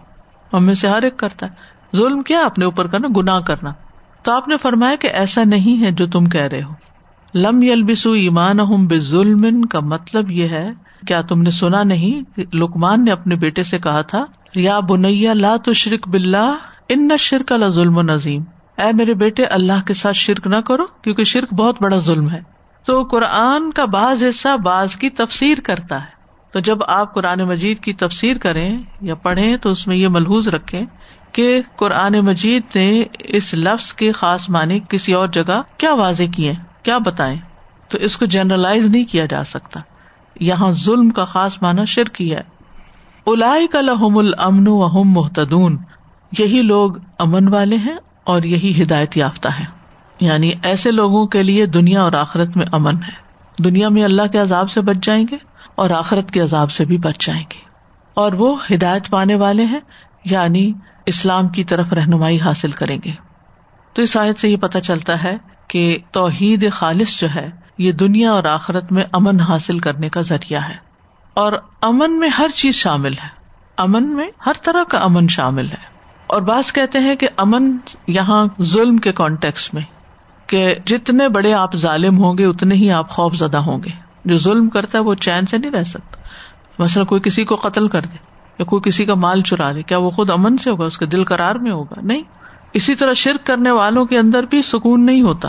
ہم 0.53 0.65
میں 0.65 0.75
سے 0.75 0.89
ہر 0.89 1.03
ایک 1.03 1.17
کرتا 1.17 1.47
ہے۔ 1.47 1.53
ظلم 1.97 2.23
کیا 2.23 2.41
اپنے 2.41 2.65
اوپر 2.65 2.87
کرنا؟ 2.87 3.09
گنا 3.17 3.41
کرنا۔ 3.41 3.73
تو 4.23 4.33
آپ 4.33 4.49
نے 4.49 4.57
فرمایا 4.63 4.97
کہ 4.97 5.07
ایسا 5.07 5.45
نہیں 5.45 5.83
ہے 5.83 5.91
جو 5.91 6.07
تم 6.07 6.27
کہہ 6.27 6.41
رہے 6.41 6.63
ہو۔ 6.63 6.73
لم 7.35 7.63
یلبسو 7.63 8.13
ایمان 8.13 8.61
ہوں 8.61 8.87
بے 8.87 9.01
ظلم 9.01 9.63
کا 9.63 9.81
مطلب 9.81 10.31
یہ 10.31 10.49
ہے، 10.49 10.71
کیا 11.07 11.23
تم 11.23 11.43
نے 11.43 11.51
سنا 11.51 11.83
نہیں؟ 11.83 12.41
لکمان 12.53 13.05
نے 13.05 13.11
اپنے 13.11 13.37
بیٹے 13.37 13.63
سے 13.63 13.79
کہا 13.79 14.01
تھا، 14.01 14.25
یا 14.55 14.81
بنیا 14.81 15.35
لا 15.35 15.57
تو 15.57 15.73
شرک 15.73 16.09
بلّہ 16.09 16.55
ان 16.89 17.07
نہ 17.07 17.17
شرک 17.19 17.53
اللہ 17.53 17.69
ظلم 17.69 17.97
و 17.97 18.03
نظیم 18.03 18.43
اے 18.79 18.97
میرے 18.97 19.15
بیٹے، 19.15 19.45
اللہ 19.45 19.87
کے 19.87 19.95
ساتھ 19.95 20.17
شرک 20.17 20.47
نہ 20.47 20.57
کرو، 20.57 20.85
کیونکہ 21.03 21.25
شرک 21.25 21.55
بہت 21.55 21.83
بڑا 21.83 21.97
ظلم 21.97 22.31
ہے۔ 22.31 22.41
تو 22.87 23.03
قرآن 23.03 23.73
کا 23.73 23.85
بعض 23.85 24.23
حصہ 24.23 24.57
بعض 24.57 24.97
کی 24.97 25.11
تفسیر 25.11 25.59
کرتا 25.65 26.01
ہے۔ 26.01 26.18
تو 26.53 26.61
جب 26.61 26.79
آپ 26.87 27.15
قرآن 27.15 27.39
مجید 27.39 27.79
کی 27.79 27.93
تفسیر 27.93 28.39
کریں 28.39 28.79
یا 29.01 29.15
پڑھیں 29.15 29.57
تو 29.57 29.71
اس 29.71 29.87
میں 29.87 29.97
یہ 29.97 30.09
ملحوظ 30.09 30.49
رکھے 30.49 30.81
کہ 31.33 31.63
قرآن 31.77 32.13
مجید 32.13 32.63
نے 32.75 33.03
اس 33.19 33.55
لفظ 33.55 33.93
کے 33.93 34.13
خاص 34.13 34.51
معنی 34.51 34.81
کسی 34.89 35.13
اور 35.13 35.29
جگہ 35.29 35.63
کیا 35.79 35.95
واضح 35.95 36.23
کیے، 36.37 36.53
کیا 36.83 36.99
بتائیں؟ 36.99 37.37
تو 37.89 37.99
اس 37.99 38.17
کو 38.17 38.27
جنرلائز 38.27 38.87
نہیں 38.87 39.05
کیا 39.05 39.27
جا 39.27 39.45
سکتا۔ 39.45 39.81
یہاں 40.41 40.73
ظلم 40.73 41.11
کا 41.11 41.25
خاص 41.25 41.63
معنی 41.63 41.87
شرک 41.87 42.23
ہی 42.23 42.35
ہے۔ 42.35 42.41
الائی 43.27 43.67
کا 43.67 43.81
لحم 43.81 44.19
الامن 44.19 44.69
وحم 44.69 45.09
محتدون 45.09 45.79
یہی 46.39 46.63
لوگ 46.63 46.93
امن 47.19 47.49
والے 47.49 47.77
ہیں 47.77 47.97
اور 48.25 48.43
یہی 48.43 48.83
ہدایت 48.83 49.17
یافتہ 49.17 49.49
ہے 49.49 49.65
یعنی 50.21 50.53
ایسے 50.63 50.91
لوگوں 50.91 51.27
کے 51.27 51.43
لیے 51.43 51.67
دنیا 51.67 52.03
اور 52.03 52.13
آخرت 52.13 52.57
میں 52.57 52.67
امن 52.73 52.95
ہے۔ 52.97 53.29
دنیا 53.63 53.89
میں 53.89 54.05
اللہ 54.05 54.23
کے 54.33 54.39
عذاب 54.39 54.71
سے 54.71 54.81
بچ 54.81 54.97
جائیں 55.03 55.27
گے؟ 55.31 55.48
اور 55.79 55.91
آخرت 55.91 56.31
کے 56.31 56.41
عذاب 56.41 56.71
سے 56.71 56.85
بھی 56.85 56.99
بچ 56.99 57.27
جائیں 57.27 57.45
گے۔ 57.53 57.61
اور 58.15 58.33
وہ 58.33 58.57
ہدایت 58.75 59.11
پانے 59.11 59.35
والے 59.35 59.65
ہیں 59.65 59.81
یعنی 60.25 60.73
اسلام 61.07 61.49
کی 61.49 61.65
طرف 61.65 61.93
رہنمائی 61.93 62.41
حاصل 62.41 62.71
کریں 62.71 62.99
گے۔ 63.05 63.13
تو 63.93 64.03
اس 64.03 64.17
آیت 64.17 64.39
سے 64.39 64.49
یہ 64.49 64.57
پتا 64.57 64.81
چلتا 64.81 65.23
ہے 65.25 65.37
کہ 65.69 65.99
توحید 66.11 66.73
خالص 66.73 67.21
جو 67.21 67.29
ہے، 67.35 67.51
یہ 67.79 67.93
دنیا 67.93 68.31
اور 68.31 68.45
آخرت 68.45 68.93
میں 68.93 69.05
امن 69.13 69.41
حاصل 69.41 69.79
کرنے 69.79 70.09
کا 70.09 70.21
ذریعہ 70.21 70.61
ہے۔ 70.69 70.77
اور 71.35 71.53
امن 71.83 72.19
میں 72.19 72.29
ہر 72.29 72.49
چیز 72.55 72.75
شامل 72.75 73.13
ہے۔ 73.13 73.29
امن 73.77 74.09
میں 74.09 74.31
ہر 74.47 74.53
طرح 74.63 74.85
کا 74.85 74.99
امن 74.99 75.29
شامل 75.29 75.69
ہے۔ 75.69 75.99
اور 76.27 76.43
بعض 76.43 76.73
کہتے 76.73 76.99
ہیں 76.99 77.17
کہ 77.17 77.29
امن 77.37 77.77
یہاں 78.07 78.47
ظلم 78.63 78.99
کے 78.99 79.13
کانٹیکس 79.13 79.75
میں، 79.75 79.83
کہ 80.47 80.75
جتنے 80.87 81.29
بڑے 81.29 81.55
آپ 81.55 81.77
ظالم 81.77 82.19
ہوں 82.19 82.39
گے، 82.39 82.45
اتنے 82.45 82.75
ہی 82.75 82.91
آپ 82.91 83.11
خوف 83.11 83.35
زدہ 83.35 83.59
ہوں 83.59 83.83
گے۔ 83.83 84.08
جو 84.29 84.37
ظلم 84.37 84.69
کرتا 84.69 84.99
ہے 84.99 85.03
وہ 85.03 85.15
چین 85.15 85.47
سے 85.47 85.59
نہیں 85.59 85.71
رہ 85.71 85.83
سکتا۔ 85.83 86.17
مثلاً 86.79 87.07
کوئی 87.07 87.21
کسی 87.21 87.45
کو 87.45 87.57
قتل 87.57 87.89
کر 87.89 88.01
دے 88.01 88.17
یا 88.59 88.65
کوئی 88.65 88.83
کسی 88.83 89.05
کا 89.05 89.15
مال 89.15 89.43
چرا 89.43 89.73
لے 89.73 89.83
کیا 89.83 89.99
وہ 89.99 90.11
خود 90.11 90.31
امن 90.31 90.59
سے 90.59 90.71
ہوگا؟ 90.71 90.85
اس 90.85 90.99
کے 90.99 91.07
دل 91.07 91.25
کرار 91.25 91.55
میں 91.55 91.71
ہوگا؟ 91.71 91.95
نہیں۔ 92.03 92.23
اسی 92.73 92.95
طرح 92.95 93.13
شرک 93.13 93.47
کرنے 93.47 93.71
والوں 93.71 94.05
کے 94.05 94.19
اندر 94.19 94.43
بھی 94.43 94.63
سکون 94.63 95.07
نہیں 95.07 95.23
ہوتا۔ 95.23 95.49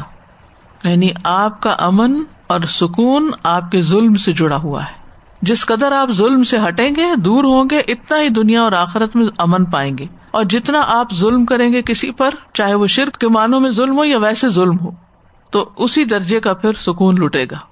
یعنی 0.90 1.10
آپ 1.24 1.62
کا 1.62 1.76
امن 1.80 2.24
اور 2.48 2.60
سکون 2.68 3.32
آپ 3.44 3.72
کے 3.72 3.82
ظلم 3.82 4.16
سے 4.16 4.34
جڑا 4.34 4.56
ہوا 4.56 4.84
ہے۔ 4.84 5.00
جس 5.42 5.66
قدر 5.66 5.92
آپ 5.92 6.12
ظلم 6.12 6.44
سے 6.44 6.58
ہٹیں 6.68 6.90
گے، 6.96 7.16
دور 7.16 7.44
ہوں 7.44 7.66
گے، 7.72 7.78
اتنا 7.78 8.22
ہی 8.22 8.30
دنیا 8.30 8.62
اور 8.62 8.72
آخرت 8.72 9.16
میں 9.16 9.26
امن 9.38 9.66
پائیں 9.66 9.98
گے۔ 9.98 10.06
اور 10.32 10.44
جتنا 10.44 10.84
آپ 10.88 11.14
ظلم 11.14 11.46
کریں 11.46 11.74
گے 11.74 11.82
کسی 11.82 12.12
پر، 12.12 12.30
چاہے 12.54 12.74
وہ 12.74 12.88
شرک 12.88 13.18
کے 13.18 13.28
معنوں 13.28 13.60
میں 13.60 13.72
ظلم 13.72 13.98
ہو 13.98 14.06
یا 14.06 14.18
ویسے 14.18 14.50
ظلم 14.50 14.80
ہو، 14.80 14.90
تو 15.52 15.70
اسی 15.78 16.04
درجے 16.04 16.40
کا 16.40 16.54
پھر 16.54 16.74
سکون 16.74 17.16
لٹے 17.16 17.46
گا۔ 17.52 17.69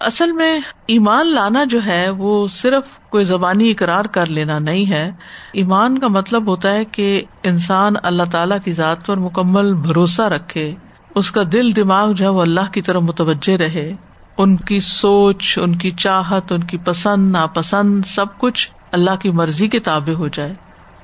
اصل 0.00 0.32
میں 0.32 0.60
ایمان 0.86 1.26
لانا 1.26 1.64
جو 1.64 1.78
ہے 1.86 2.10
وہ 2.10 2.46
صرف 2.46 2.84
کوئی 3.10 3.24
زبانی 3.24 3.70
اقرار 3.70 4.04
کر 4.04 4.26
لینا 4.26 4.58
نہیں 4.58 4.90
ہے۔ 4.90 5.10
ایمان 5.52 5.98
کا 5.98 6.08
مطلب 6.08 6.46
ہوتا 6.46 6.72
ہے 6.72 6.84
کہ 6.84 7.22
انسان 7.42 7.94
اللہ 8.02 8.22
تعالی 8.30 8.54
کی 8.64 8.72
ذات 8.72 9.06
پر 9.06 9.16
مکمل 9.16 9.74
بھروسہ 9.74 10.22
رکھے۔ 10.22 10.74
اس 11.14 11.30
کا 11.30 11.42
دل 11.52 11.76
دماغ 11.76 12.12
جو 12.12 12.24
ہے 12.24 12.30
وہ 12.30 12.42
اللہ 12.42 12.72
کی 12.72 12.82
طرف 12.82 13.02
متوجہ 13.02 13.56
رہے۔ 13.56 13.92
ان 14.38 14.56
کی 14.56 14.80
سوچ، 14.80 15.58
ان 15.62 15.76
کی 15.76 15.90
چاہت، 15.90 16.52
ان 16.52 16.64
کی 16.64 16.76
پسند، 16.76 17.32
ناپسند 17.32 18.04
سب 18.06 18.38
کچھ 18.38 18.70
اللہ 18.92 19.16
کی 19.20 19.30
مرضی 19.30 19.68
کے 19.68 19.80
تابع 19.80 20.14
ہو 20.14 20.28
جائے۔ 20.28 20.54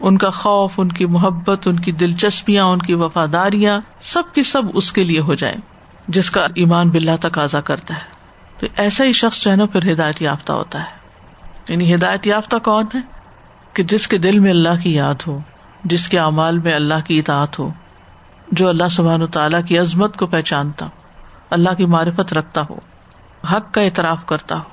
ان 0.00 0.18
کا 0.18 0.30
خوف، 0.30 0.80
ان 0.80 0.88
کی 0.88 1.06
محبت، 1.06 1.68
ان 1.68 1.78
کی 1.78 1.92
دلچسپیاں، 1.92 2.64
ان 2.64 2.78
کی 2.78 2.94
وفاداریاں 2.94 3.80
سب 4.00 4.22
کی 4.34 4.42
سب 4.42 4.62
اس 4.74 4.92
کے 4.92 5.04
لیے 5.04 5.20
ہو 5.20 5.34
جائے 5.34 5.54
جس 6.08 6.30
کا 6.30 6.46
ایمان 6.54 6.90
بلا 6.90 7.16
تقاضا 7.20 7.60
کرتا 7.60 7.94
ہے۔ 7.94 8.11
تو 8.62 8.68
ایسا 8.76 9.04
ہی 9.04 9.12
شخص 9.12 9.44
جو 9.44 9.50
ہے 9.50 9.56
نا 9.56 9.66
پھر 9.66 9.92
ہدایت 9.92 10.22
یافتہ 10.22 10.52
ہوتا 10.52 10.80
ہے۔ 10.80 10.96
یعنی 11.68 11.94
ہدایت 11.94 12.26
یافتہ 12.26 12.56
کون 12.62 12.84
ہے؟ 12.94 13.00
کہ 13.72 13.82
جس 13.82 14.08
کے 14.08 14.18
دل 14.18 14.38
میں 14.38 14.50
اللہ 14.50 14.82
کی 14.82 14.94
یاد 14.94 15.14
ہو، 15.26 15.38
جس 15.84 16.08
کے 16.08 16.18
اعمال 16.18 16.58
میں 16.58 16.74
اللہ 16.74 16.94
کی 17.06 17.18
اطاعت 17.18 17.58
ہو، 17.58 17.72
جو 18.52 18.68
اللہ 18.68 18.88
سبحان 18.90 19.22
و 19.22 19.26
تعالیٰ 19.26 19.60
کی 19.66 19.78
عظمت 19.78 20.16
کو 20.16 20.26
پہچانتا، 20.26 20.86
اللہ 21.50 21.70
کی 21.70 21.86
معرفت 21.86 22.32
رکھتا 22.32 22.62
ہو، 22.70 22.74
حق 23.52 23.74
کا 23.74 23.80
اعتراف 23.80 24.26
کرتا 24.26 24.58
ہو۔ 24.58 24.68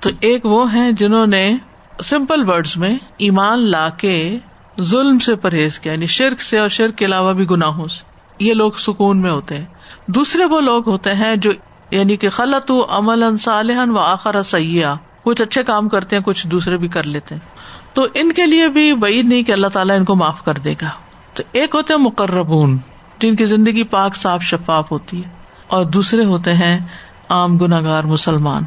تو 0.00 0.10
ایک 0.20 0.46
وہ 0.46 0.74
ہیں 0.74 0.92
جنہوں 0.92 1.26
نے 1.26 1.56
سمپل 2.02 2.50
ورڈ 2.50 2.68
میں 2.76 2.98
ایمان 3.16 3.58
لا 3.58 3.88
کے 3.88 4.38
ظلم 4.80 5.18
سے 5.18 5.36
پرہیز 5.36 5.80
کیا 5.80 5.92
یعنی 5.92 6.06
شرک 6.06 6.42
سے 6.42 6.58
اور 6.58 6.68
شرک 6.68 6.96
کے 6.96 7.04
علاوہ 7.04 7.32
بھی 7.32 7.50
گناہوں 7.50 7.88
سے۔ 7.88 8.04
یہ 8.44 8.54
لوگ 8.54 8.72
سکون 8.72 9.20
میں 9.20 9.30
ہوتے 9.30 9.56
ہیں۔ 9.56 9.64
دوسرے 10.06 10.44
وہ 10.44 10.60
لوگ 10.60 10.88
ہوتے 10.88 11.14
ہیں 11.14 11.36
جو 11.36 11.52
یعنی 11.90 12.16
کہ 12.16 12.30
خلط 12.30 12.70
عمل 12.88 13.38
صالحن 13.38 13.90
و 13.90 13.98
آخر 13.98 14.42
سیاح 14.42 14.94
کچھ 15.22 15.42
اچھے 15.42 15.62
کام 15.62 15.88
کرتے 15.88 16.16
ہیں، 16.16 16.22
کچھ 16.22 16.46
دوسرے 16.46 16.76
بھی 16.76 16.88
کر 16.88 17.02
لیتے 17.02 17.34
ہیں۔ 17.34 17.48
تو 17.94 18.06
ان 18.14 18.32
کے 18.32 18.46
لیے 18.46 18.68
بھی 18.68 18.94
بعید 18.94 19.24
نہیں 19.24 19.42
کہ 19.42 19.52
اللہ 19.52 19.66
تعالیٰ 19.66 19.96
ان 19.96 20.04
کو 20.04 20.14
معاف 20.14 20.44
کر 20.44 20.54
دے 20.54 20.74
گا۔ 20.82 20.88
تو 21.34 21.42
ایک 21.52 21.74
ہوتے 21.74 21.94
ہیں 21.94 22.00
مقربون، 22.00 22.78
جن 23.18 23.36
کی 23.36 23.44
زندگی 23.44 23.82
پاک، 23.82 24.16
صاف، 24.16 24.42
شفاف 24.42 24.92
ہوتی 24.92 25.24
ہے۔ 25.24 25.28
اور 25.66 25.84
دوسرے 25.84 26.24
ہوتے 26.24 26.54
ہیں 26.54 26.80
عام 27.28 27.56
گناگار 27.56 28.04
مسلمان۔ 28.04 28.62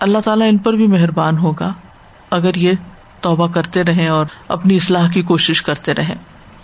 اللہ 0.00 0.18
تعالیٰ 0.24 0.48
ان 0.48 0.58
پر 0.58 0.72
بھی 0.72 0.86
مہربان 0.86 1.38
ہوگا۔ 1.38 1.72
اگر 2.30 2.54
یہ 2.54 2.72
توبہ 3.20 3.46
کرتے 3.46 3.84
رہے 3.84 4.08
اور 4.08 4.26
اپنی 4.48 4.76
اصلاح 4.76 5.10
کی 5.10 5.22
کوشش 5.22 5.62
کرتے 5.62 5.94
رہے 5.94 6.14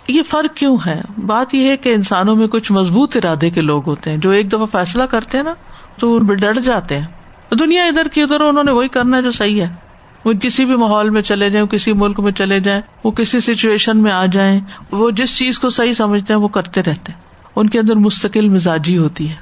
یہ 0.07 0.21
فرق 0.29 0.57
کیوں 0.57 0.77
ہے؟ 0.85 1.01
بات 1.25 1.53
یہ 1.53 1.69
ہے 1.69 1.77
کہ 1.77 1.93
انسانوں 1.93 2.35
میں 2.35 2.47
کچھ 2.47 2.71
مضبوط 2.71 3.15
ارادے 3.15 3.49
کے 3.49 3.61
لوگ 3.61 3.87
ہوتے 3.87 4.09
ہیں۔ 4.09 4.17
جو 4.17 4.29
ایک 4.29 4.51
دفعہ 4.51 4.65
فیصلہ 4.65 5.03
کرتے 5.03 5.37
ہیں 5.37 5.43
نا 5.43 5.53
تو 5.99 6.19
ڈر 6.19 6.53
جاتے 6.53 6.97
ہیں۔ 6.97 7.05
دنیا 7.59 7.83
ادھر 7.83 8.07
کی 8.07 8.21
ادھر، 8.21 8.41
انہوں 8.41 8.63
نے 8.63 8.71
وہی 8.71 8.87
کرنا 8.87 9.19
جو 9.19 9.31
صحیح 9.31 9.61
ہے۔ 9.61 9.69
وہ 10.25 10.33
کسی 10.33 10.65
بھی 10.65 10.75
ماحول 10.75 11.09
میں 11.09 11.21
چلے 11.21 11.49
جائیں 11.49 11.67
کسی 11.67 11.93
ملک 11.93 12.19
میں 12.19 12.31
چلے 12.31 12.59
جائیں، 12.59 12.81
وہ 13.03 13.11
کسی 13.11 13.39
سچویشن 13.39 13.97
میں 13.97 14.11
آ 14.11 14.25
جائیں، 14.25 14.59
وہ 14.91 15.11
جس 15.11 15.37
چیز 15.37 15.59
کو 15.59 15.69
صحیح 15.69 15.93
سمجھتے 15.93 16.33
ہیں، 16.33 16.39
وہ 16.39 16.47
کرتے 16.47 16.83
رہتے 16.83 17.11
ہیں۔ 17.11 17.19
ان 17.55 17.69
کے 17.69 17.79
اندر 17.79 17.95
مستقل 17.95 18.49
مزاجی 18.49 18.97
ہوتی 18.97 19.29
ہے۔ 19.29 19.35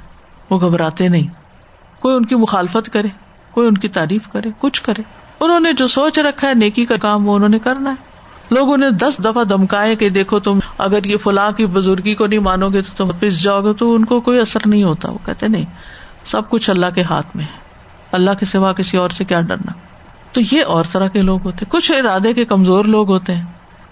وہ 0.50 0.60
گھبراتے 0.60 1.08
نہیں۔ 1.08 1.26
کوئی 2.00 2.16
ان 2.16 2.24
کی 2.24 2.34
مخالفت 2.34 2.92
کرے، 2.92 3.08
کوئی 3.50 3.68
ان 3.68 3.78
کی 3.78 3.88
تعریف 3.88 4.28
کرے، 4.32 4.50
کچھ 4.58 4.82
کرے۔ 4.82 5.02
انہوں 5.40 5.60
نے 5.60 5.72
جو 5.72 5.86
سوچ 5.86 6.18
رکھا 6.18 6.48
ہے، 6.48 6.54
نیکی 6.54 6.84
کا 6.84 6.96
کام 6.96 7.28
وہ 7.28 7.34
انہوں 7.34 7.48
نے 7.48 7.58
کرنا 7.58 7.90
ہے۔ 7.90 8.08
لوگوں 8.50 8.76
نے 8.76 8.90
دس 8.90 9.18
دفعہ 9.18 9.44
دمکائے 9.44 9.96
کہ 9.96 10.08
دیکھو 10.08 10.38
تم 10.38 10.58
اگر 10.78 11.04
یہ 11.04 11.16
فلاں 11.16 11.50
کی 11.50 11.66
بزرگی 11.66 12.14
کو 12.14 12.26
نہیں 12.26 12.38
مانو 12.38 12.68
گے 12.68 12.82
تو 12.82 12.90
تم 12.96 13.10
پس 13.20 13.42
جاؤ 13.42 13.60
گے 13.60 13.72
تو 13.72 13.94
ان 13.94 14.04
کو 14.04 14.20
کوئی 14.20 14.40
اثر 14.40 14.60
نہیں 14.66 14.82
ہوتا۔ 14.82 15.10
وہ 15.10 15.18
کہتے 15.26 15.48
نہیں۔ 15.48 15.64
سب 16.28 16.50
کچھ 16.50 16.70
اللہ 16.70 16.86
کے 16.94 17.02
ہاتھ 17.02 17.36
میں 17.36 17.44
ہے۔ 17.44 17.58
اللہ 18.12 18.30
کے 18.30 18.44
سوا 18.44 18.72
کسی 18.72 18.96
اور 18.96 19.10
سے 19.10 19.24
کیا 19.24 19.40
ڈرنا؟ 19.40 19.72
تو 20.32 20.40
یہ 20.52 20.64
اور 20.64 20.84
طرح 20.92 21.08
کے 21.08 21.22
لوگ 21.22 21.40
ہوتے 21.44 21.64
کچھ 21.68 21.92
ارادے 21.92 22.32
کے 22.32 22.44
کمزور 22.44 22.84
لوگ 22.84 23.08
ہوتے 23.10 23.34
ہیں۔ 23.34 23.44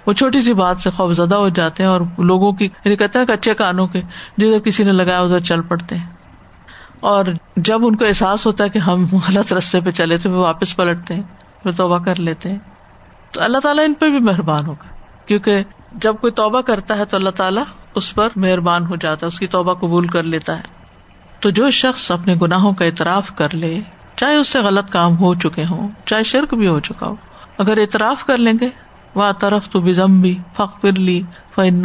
وہ 0.06 0.12
چھوٹی 0.12 0.40
سی 0.40 0.54
بات 0.54 0.80
سے 0.80 0.90
خوف 0.90 1.12
زدہ 1.12 1.34
ہو 1.34 1.48
جاتے 1.48 1.82
ہیں 1.82 1.90
اور 1.90 2.00
لوگوں 2.18 2.52
کی 2.52 2.64
یعنی 2.64 2.96
کہتے 2.96 3.18
ہیں 3.18 3.26
اچھے 3.32 3.54
کانوں 3.54 3.86
کے 3.86 4.00
جدھر 4.36 4.58
کسی 4.58 4.84
نے 4.84 4.92
لگایا 4.92 5.20
ادھر 5.20 5.40
چل 5.40 5.60
پڑتے 5.62 5.96
ہیں۔ 5.96 6.06
اور 7.00 7.24
جب 7.56 7.86
ان 7.86 7.96
کو 7.96 8.04
احساس 8.04 8.46
ہوتا 8.46 8.64
ہے 8.64 8.68
کہ 8.68 8.78
ہم 8.78 9.06
غلط 9.12 9.52
رستے 9.52 9.80
پہ 9.80 9.90
چلے 9.90 10.18
تو 10.18 10.30
وہ 10.30 10.36
واپس 10.36 10.76
پلٹتے 10.76 11.14
ہیں، 11.14 11.22
پھر 11.62 11.70
توبہ 11.70 11.98
کر 11.98 12.20
لیتے 12.20 12.50
ہیں۔ 12.50 12.58
تو 13.30 13.42
اللہ 13.42 13.58
تعالیٰ 13.58 13.84
ان 13.84 13.94
پہ 13.94 14.10
بھی 14.10 14.18
مہربان 14.18 14.66
ہوگا۔ 14.66 14.86
کیونکہ 15.26 15.64
جب 15.92 16.14
کوئی 16.20 16.32
توبہ 16.32 16.60
کرتا 16.60 16.98
ہے 16.98 17.04
تو 17.04 17.16
اللہ 17.16 17.30
تعالیٰ 17.30 17.64
اس 17.94 18.14
پر 18.14 18.28
مہربان 18.36 18.84
ہو 18.86 18.96
جاتا 18.96 19.26
ہے، 19.26 19.28
اس 19.28 19.38
کی 19.38 19.46
توبہ 19.46 19.74
قبول 19.74 20.06
کر 20.06 20.22
لیتا 20.22 20.58
ہے۔ 20.58 20.75
تو 21.46 21.50
جو 21.50 21.70
شخص 21.70 22.10
اپنے 22.10 22.34
گناہوں 22.42 22.72
کا 22.72 22.84
اعتراف 22.84 23.36
کر 23.36 23.54
لے، 23.54 23.80
چاہے 24.16 24.34
اس 24.34 24.48
سے 24.48 24.58
غلط 24.58 24.90
کام 24.90 25.18
ہو 25.18 25.34
چکے 25.34 25.64
ہوں، 25.70 25.88
چاہے 26.06 26.22
شرک 26.22 26.54
بھی 26.54 26.68
ہو 26.68 26.80
چکا 26.80 27.06
ہو، 27.06 27.14
اگر 27.58 27.78
اعتراف 27.78 28.24
کر 28.24 28.38
لیں 28.38 28.52
گے 28.60 28.68
وہ 29.14 29.32
طرف 29.38 29.68
تو 29.68 29.80
بزم 29.80 30.20
بھی 30.20 30.38
فخ 30.56 30.80
پھر 30.80 30.92
لی 30.92 31.22
فن 31.54 31.82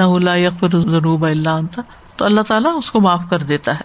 ضروب 0.92 1.26
اللہ 1.26 1.78
تو 2.16 2.26
اللہ 2.26 2.42
تعالیٰ 2.42 2.78
اس 2.78 2.92
کو 2.92 3.02
معاف 3.02 3.22
کر 3.30 3.40
دیتا 3.40 3.76
ہے۔ 3.76 3.84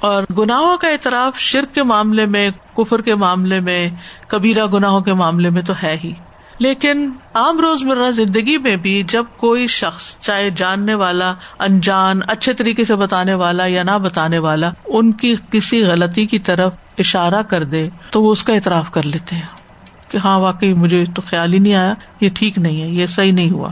اور 0.00 0.22
گناہوں 0.38 0.76
کا 0.76 0.88
اعتراف 0.88 1.38
شرک 1.38 1.74
کے 1.74 1.82
معاملے 1.82 2.26
میں، 2.26 2.50
کفر 2.76 3.00
کے 3.00 3.14
معاملے 3.14 3.60
میں، 3.60 3.90
کبیرہ 4.28 4.66
گناہوں 4.66 5.00
کے 5.00 5.14
معاملے 5.14 5.50
میں 5.50 5.62
تو 5.62 5.72
ہے 5.82 5.96
ہی۔ 6.04 6.12
لیکن 6.58 7.10
عام 7.34 7.60
روز 7.60 7.82
مرہ 7.82 8.10
زندگی 8.10 8.58
میں 8.58 8.76
بھی 8.76 9.02
جب 9.02 9.24
کوئی 9.36 9.66
شخص 9.66 10.18
چاہے 10.18 10.50
جاننے 10.50 10.94
والا، 10.94 11.34
انجان، 11.58 12.20
اچھے 12.26 12.52
طریقے 12.52 12.84
سے 12.84 12.96
بتانے 12.96 13.34
والا 13.34 13.66
یا 13.66 13.82
نہ 13.82 13.98
بتانے 14.02 14.38
والا، 14.38 14.70
ان 14.86 15.12
کی 15.12 15.34
کسی 15.50 15.84
غلطی 15.84 16.26
کی 16.26 16.38
طرف 16.38 16.74
اشارہ 16.98 17.42
کر 17.42 17.64
دے، 17.64 17.88
تو 18.10 18.22
وہ 18.22 18.32
اس 18.32 18.42
کا 18.42 18.54
اعتراف 18.54 18.90
کر 18.90 19.06
لیتے 19.06 19.36
ہیں 19.36 19.46
کہ 20.08 20.18
ہاں 20.24 20.40
واقعی 20.40 20.72
مجھے 20.72 21.04
تو 21.14 21.22
خیال 21.22 21.52
ہی 21.52 21.58
نہیں 21.58 21.74
آیا، 21.74 21.94
یہ 22.20 22.28
ٹھیک 22.34 22.58
نہیں 22.58 22.82
ہے، 22.82 22.88
یہ 22.88 23.06
صحیح 23.06 23.32
نہیں 23.32 23.50
ہوا، 23.50 23.70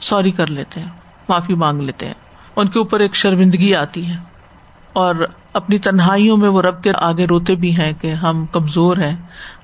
سوری 0.00 0.30
کر 0.30 0.46
لیتے 0.46 0.80
ہیں، 0.80 0.88
معافی 1.28 1.54
مانگ 1.54 1.82
لیتے 1.82 2.06
ہیں۔ 2.06 2.14
ان 2.56 2.68
کے 2.68 2.78
اوپر 2.78 3.00
ایک 3.00 3.14
شرمندگی 3.14 3.74
آتی 3.74 4.06
ہے 4.06 4.16
اور 4.92 5.14
اپنی 5.58 5.78
تنہائیوں 5.78 6.36
میں 6.36 6.48
وہ 6.48 6.62
رب 6.62 6.82
کے 6.82 6.92
آگے 6.94 7.24
روتے 7.24 7.54
بھی 7.54 7.76
ہیں 7.76 7.92
کہ 8.00 8.12
ہم 8.12 8.46
کمزور 8.46 8.96
ہیں، 8.96 9.16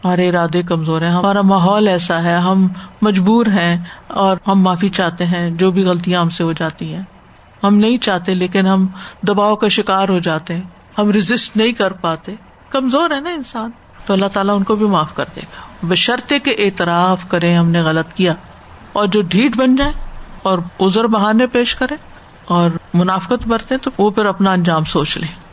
ہمارے 0.05 0.29
ارادے 0.29 0.63
کمزور 0.63 1.03
ہیں، 1.03 1.11
ہمارا 1.11 1.41
ماحول 1.43 1.89
ایسا 1.89 2.23
ہے، 2.23 2.37
ہم 2.37 2.69
مجبور 3.03 3.47
ہیں 3.47 3.85
اور 4.09 4.37
ہم 4.49 4.61
معافی 4.63 4.89
چاہتے 4.89 5.27
ہیں، 5.27 5.51
جو 5.51 5.71
بھی 5.71 5.83
غلطیاں 5.83 6.21
ہم 6.21 6.29
سے 6.29 6.45
ہو 6.45 6.53
جاتی 6.53 6.95
ہیں۔ 6.95 7.03
ہم 7.65 7.75
نہیں 7.75 7.99
چاہتے 7.99 8.35
لیکن 8.35 8.67
ہم 8.67 8.87
دباؤ 9.29 9.57
کا 9.57 9.69
شکار 9.69 10.09
ہو 10.09 10.19
جاتے 10.19 10.55
ہیں 10.55 10.63
ہم 10.99 11.11
ریزسٹ 11.11 11.57
نہیں 11.57 11.73
کر 11.73 11.93
پاتے۔ 11.93 12.35
کمزور 12.71 13.11
ہے 13.11 13.21
نا 13.21 13.31
انسان۔ 13.31 13.71
تو 14.07 14.13
اللہ 14.13 14.27
تعالیٰ 14.27 14.57
ان 14.57 14.63
کو 14.63 14.77
بھی 14.77 14.87
معاف 14.87 15.15
کر 15.15 15.25
دے 15.37 15.41
گا۔ 15.41 15.87
بشرطے 15.87 16.39
کے 16.39 16.51
اعتراف 16.51 17.29
کرے 17.29 17.55
ہم 17.55 17.69
نے 17.69 17.83
غلط 17.83 18.13
کیا۔ 18.13 18.35
اور 18.93 19.07
جو 19.07 19.23
ڈھیٹ 19.23 19.57
بن 19.57 19.77
جائے 19.77 19.93
اور 20.43 20.59
ازر 20.81 21.05
بہانے 21.05 21.47
پیش 21.47 21.75
کرے 21.75 21.95
اور 22.45 22.71
منافقت 22.95 23.49
برتے 23.49 23.79
تو 23.79 23.91
وہ 23.99 24.11
پھر 24.11 24.27
اپنا 24.27 24.53
انجام 24.53 24.85
سوچ 24.85 25.17
لیں 25.17 25.44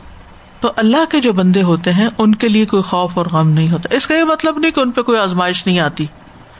تو 0.62 0.72
اللہ 0.76 1.04
کے 1.10 1.20
جو 1.20 1.32
بندے 1.32 1.62
ہوتے 1.62 1.92
ہیں، 1.92 2.08
ان 2.18 2.34
کے 2.34 2.48
لیے 2.48 2.66
کوئی 2.66 2.82
خوف 2.82 3.18
اور 3.18 3.26
غم 3.32 3.48
نہیں 3.48 3.70
ہوتا۔ 3.72 3.94
اس 3.94 4.06
کا 4.06 4.14
یہ 4.16 4.24
مطلب 4.24 4.58
نہیں 4.58 4.70
کہ 4.70 4.80
ان 4.80 4.90
پہ 4.90 5.02
کوئی 5.02 5.18
آزمائش 5.18 5.66
نہیں 5.66 5.80
آتی۔ 5.80 6.06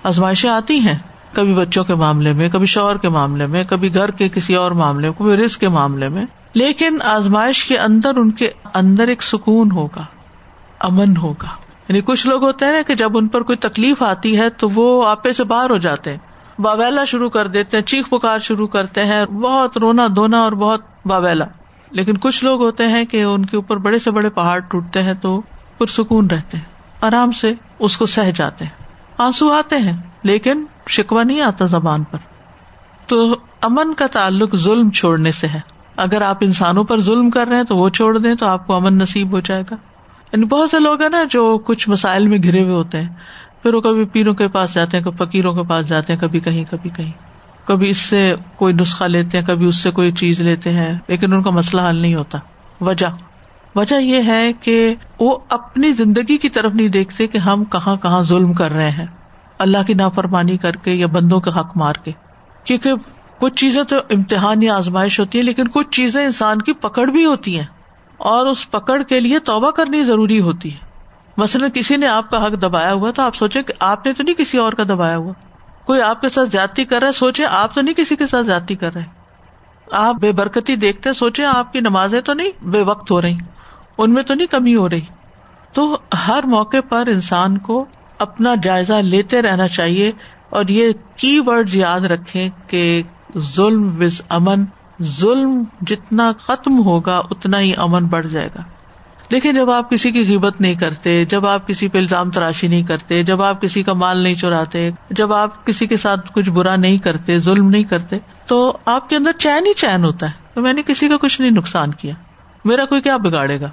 آزمائشیں 0.02 0.50
آتی 0.50 0.78
ہیں، 0.78 0.98
کبھی 1.32 1.54
بچوں 1.54 1.84
کے 1.84 1.94
معاملے 1.94 2.32
میں، 2.32 2.48
کبھی 2.48 2.66
شوہر 2.66 2.96
کے 2.96 3.08
معاملے 3.08 3.46
میں، 3.46 3.64
کبھی 3.64 3.94
گھر 3.94 4.10
کے 4.10 4.28
کسی 4.28 4.54
اور 4.54 4.70
معاملے 4.70 5.08
میں، 5.08 5.18
کبھی 5.18 5.44
رسک 5.44 5.60
کے 5.60 5.68
معاملے 5.68 6.08
میں۔ 6.08 6.26
لیکن 6.54 6.98
آزمائش 7.04 7.64
کے 7.64 7.78
اندر 7.78 8.16
ان 8.16 8.30
کے 8.30 8.50
اندر 8.74 9.08
ایک 9.08 9.22
سکون 9.22 9.70
ہوگا، 9.70 10.04
امن 10.80 11.16
ہوگا۔ 11.16 11.48
یعنی 11.88 12.00
کچھ 12.00 12.26
لوگ 12.26 12.44
ہوتے 12.44 12.64
ہیں 12.64 12.72
نا 12.72 12.82
کہ 12.86 12.94
جب 12.94 13.16
ان 13.16 13.28
پر 13.28 13.42
کوئی 13.42 13.56
تکلیف 13.56 14.02
آتی 14.02 14.40
ہے 14.40 14.50
تو 14.50 14.68
وہ 14.74 15.08
آپے 15.08 15.32
سے 15.32 15.44
باہر 15.44 15.70
ہو 15.70 15.76
جاتے 15.76 16.10
ہیں۔ 16.10 16.18
باویلا 16.58 17.04
شروع 17.04 17.30
کر 17.30 17.46
دیتے 17.46 17.76
ہیں، 17.76 17.84
چیخ 17.84 18.08
پکار 18.10 18.38
شروع 18.38 18.66
کرتے 18.66 19.04
ہیں۔ 19.04 19.24
بہت 19.24 19.78
رونا 19.78 20.06
دھونا 20.16 20.40
اور 20.40 20.52
بہت 20.52 20.80
باویلا۔ 21.04 21.44
لیکن 21.92 22.16
کچھ 22.16 22.44
لوگ 22.44 22.62
ہوتے 22.62 22.86
ہیں 22.86 23.04
کہ 23.04 23.22
ان 23.22 23.46
کے 23.46 23.56
اوپر 23.56 23.76
بڑے 23.76 23.98
سے 23.98 24.10
بڑے 24.10 24.30
پہاڑ 24.30 24.58
ٹوٹتے 24.58 25.02
ہیں 25.02 25.14
تو 25.14 25.42
پرسکون 25.78 26.26
رہتے 26.30 26.58
ہیں، 26.58 26.64
آرام 27.00 27.32
سے 27.32 27.54
اس 27.78 27.96
کو 27.96 28.06
سہ 28.06 28.30
جاتے 28.34 28.64
ہیں۔ 28.64 28.84
آنسو 29.18 29.52
آتے 29.52 29.76
ہیں، 29.76 29.96
لیکن 30.22 30.64
شکوا 30.88 31.22
نہیں 31.22 31.40
آتا 31.40 31.64
زبان 31.64 32.04
پر۔ 32.04 32.18
تو 33.06 33.36
امن 33.60 33.94
کا 33.94 34.06
تعلق 34.06 34.56
ظلم 34.56 34.90
چھوڑنے 34.90 35.32
سے 35.32 35.46
ہے۔ 35.46 35.60
اگر 35.96 36.22
آپ 36.22 36.36
انسانوں 36.40 36.84
پر 36.84 37.00
ظلم 37.00 37.30
کر 37.30 37.46
رہے 37.48 37.56
ہیں 37.56 37.64
تو 37.64 37.76
وہ 37.76 37.88
چھوڑ 37.88 38.18
دیں 38.18 38.34
تو 38.34 38.46
آپ 38.46 38.66
کو 38.66 38.74
امن 38.74 38.98
نصیب 38.98 39.32
ہو 39.32 39.40
جائے 39.40 39.62
گا۔ 39.70 39.76
یعنی 40.32 40.44
بہت 40.44 40.70
سے 40.70 40.80
لوگ 40.80 41.02
ہیں 41.02 41.08
نا 41.08 41.24
جو 41.30 41.58
کچھ 41.58 41.88
مسائل 41.88 42.28
میں 42.28 42.38
گھرے 42.42 42.62
ہوئے 42.62 42.74
ہوتے 42.74 43.00
ہیں، 43.00 43.08
پھر 43.62 43.74
وہ 43.74 43.80
کبھی 43.80 44.04
پیروں 44.04 44.34
کے 44.34 44.48
پاس 44.48 44.74
جاتے 44.74 44.96
ہیں، 44.96 45.04
کبھی 45.04 45.26
فکیروں 45.26 45.52
کے 45.52 45.62
پاس 45.62 45.88
جاتے 45.88 46.12
ہیں، 46.12 46.20
کبھی 46.20 46.40
کہیں 46.40 46.64
کبھی 46.70 46.90
کہیں۔ 46.90 47.31
کبھی 47.64 47.88
اس 47.88 47.96
سے 47.96 48.34
کوئی 48.56 48.74
نسخہ 48.74 49.04
لیتے 49.04 49.38
ہیں، 49.38 49.46
کبھی 49.46 49.66
اس 49.66 49.76
سے 49.76 49.90
کوئی 49.90 50.12
چیز 50.12 50.40
لیتے 50.40 50.72
ہیں، 50.72 50.98
لیکن 51.08 51.32
ان 51.32 51.42
کا 51.42 51.50
مسئلہ 51.50 51.82
حل 51.88 51.96
نہیں 51.96 52.14
ہوتا۔ 52.14 52.38
وجہ۔ 52.80 53.06
وجہ 53.74 53.94
یہ 53.94 54.22
ہے 54.26 54.52
کہ 54.52 54.94
وہ 55.20 55.38
اپنی 55.48 55.92
زندگی 55.92 56.38
کی 56.38 56.48
طرف 56.48 56.74
نہیں 56.74 56.88
دیکھتے 56.88 57.26
کہ 57.26 57.38
ہم 57.38 57.64
کہاں 57.64 57.96
کہاں 57.96 58.22
ظلم 58.22 58.52
کر 58.52 58.72
رہے 58.72 58.90
ہیں۔ 58.90 59.06
اللہ 59.58 59.78
کی 59.86 59.94
نافرمانی 59.94 60.56
کر 60.56 60.76
کے 60.76 60.92
یا 60.92 61.06
بندوں 61.06 61.40
کا 61.40 61.60
حق 61.60 61.76
مار 61.76 61.94
کے۔ 61.94 62.12
کیونکہ 62.64 62.92
کچھ 63.38 63.54
چیزیں 63.54 63.82
تو 63.82 63.96
امتحان 64.10 64.62
یا 64.62 64.76
آزمائش 64.76 65.20
ہوتی 65.20 65.38
ہے 65.38 65.42
لیکن 65.42 65.68
کچھ 65.68 65.90
چیزیں 65.90 66.24
انسان 66.24 66.62
کی 66.62 66.72
پکڑ 66.72 67.06
بھی 67.06 67.24
ہوتی 67.24 67.58
ہیں۔ 67.58 67.66
اور 68.16 68.46
اس 68.46 68.70
پکڑ 68.70 69.02
کے 69.02 69.20
لیے 69.20 69.38
توبہ 69.38 69.70
کرنی 69.70 70.04
ضروری 70.04 70.40
ہوتی 70.40 70.72
ہے۔ 70.72 70.78
مثلاً 71.36 71.70
کسی 71.74 71.96
نے 71.96 72.06
آپ 72.06 72.30
کا 72.30 72.46
حق 72.46 72.62
دبایا 72.62 72.92
ہوا 72.92 73.10
تو 73.10 73.22
آپ 73.22 73.34
سوچے 73.34 73.62
کہ 73.62 73.72
آپ 73.80 74.06
نے 74.06 74.12
تو 74.12 74.22
نہیں 74.22 74.34
کسی 74.34 74.58
اور 74.58 74.72
کا 74.72 74.82
دبایا 74.82 75.16
ہوا۔ 75.16 75.32
کوئی 75.86 76.02
آپ 76.02 76.20
کے 76.20 76.28
ساتھ 76.28 76.48
زیادتی 76.48 76.84
کر 76.84 77.00
رہا 77.00 77.08
ہے، 77.08 77.12
سوچے 77.12 77.46
آپ 77.46 77.74
تو 77.74 77.80
نہیں 77.80 77.94
کسی 77.94 78.16
کے 78.16 78.26
ساتھ 78.26 78.46
زیادتی 78.46 78.74
کر 78.74 78.94
رہے۔ 78.94 79.04
آپ 79.92 80.14
بے 80.14 80.32
برکتی 80.32 80.76
دیکھتے 80.76 81.12
سوچے 81.12 81.44
آپ 81.44 81.72
کی 81.72 81.80
نمازیں 81.80 82.20
تو 82.20 82.32
نہیں 82.32 82.64
بے 82.64 82.82
وقت 82.82 83.10
ہو 83.10 83.22
رہی، 83.22 83.36
ان 83.98 84.14
میں 84.14 84.22
تو 84.22 84.34
نہیں 84.34 84.46
کمی 84.46 84.74
ہو 84.74 84.88
رہی۔ 84.88 85.00
تو 85.72 85.98
ہر 86.28 86.44
موقع 86.46 86.76
پر 86.88 87.06
انسان 87.06 87.58
کو 87.58 87.84
اپنا 88.18 88.54
جائزہ 88.62 88.92
لیتے 88.92 89.42
رہنا 89.42 89.68
چاہیے 89.68 90.12
اور 90.50 90.64
یہ 90.68 90.92
کی 91.16 91.40
ورڈ 91.46 91.68
یاد 91.72 92.00
رکھے 92.00 92.48
کہ 92.66 93.02
ظلم 93.38 93.96
وز 94.00 94.22
امن، 94.28 94.64
ظلم 95.02 95.64
جتنا 95.80 96.32
ختم 96.32 96.84
ہوگا 96.84 97.22
اتنا 97.30 97.60
ہی 97.60 97.72
امن 97.76 98.06
بڑھ 98.06 98.26
جائے 98.26 98.48
گا۔ 98.54 98.62
دیکھیں، 99.32 99.52
جب 99.52 99.70
آپ 99.70 99.90
کسی 99.90 100.10
کی 100.10 100.24
قیمت 100.24 100.60
نہیں 100.60 100.74
کرتے، 100.74 101.24
جب 101.24 101.46
آپ 101.46 101.66
کسی 101.66 101.88
پہ 101.88 101.98
الزام 101.98 102.30
تراشی 102.30 102.66
نہیں 102.66 102.82
کرتے، 102.82 103.22
جب 103.22 103.42
آپ 103.42 103.62
کسی 103.62 103.82
کا 103.82 103.92
مال 103.92 104.18
نہیں 104.18 104.34
چوراتے 104.34 104.90
جب 105.10 105.32
آپ 105.32 105.66
کسی 105.66 105.86
کے 105.86 105.96
ساتھ 105.96 106.32
کچھ 106.32 106.50
برا 106.50 106.76
نہیں 106.76 106.98
کرتے، 106.98 107.38
ظلم 107.38 107.68
نہیں 107.70 107.82
کرتے، 107.82 108.18
تو 108.46 108.76
آپ 108.84 109.08
کے 109.08 109.16
اندر 109.16 109.32
چین 109.32 109.66
ہی 109.66 109.74
چین 109.74 110.04
ہوتا 110.04 110.26
ہے۔ 110.26 110.32
تو 110.54 110.60
میں 110.60 110.72
نے 110.72 110.82
کسی 110.86 111.08
کا 111.08 111.16
کچھ 111.16 111.40
نہیں 111.40 111.50
نقصان 111.50 111.94
کیا۔ 111.94 112.14
میرا 112.64 112.84
کوئی 112.84 113.00
کیا 113.00 113.16
بگاڑے 113.16 113.60
گا؟ 113.60 113.70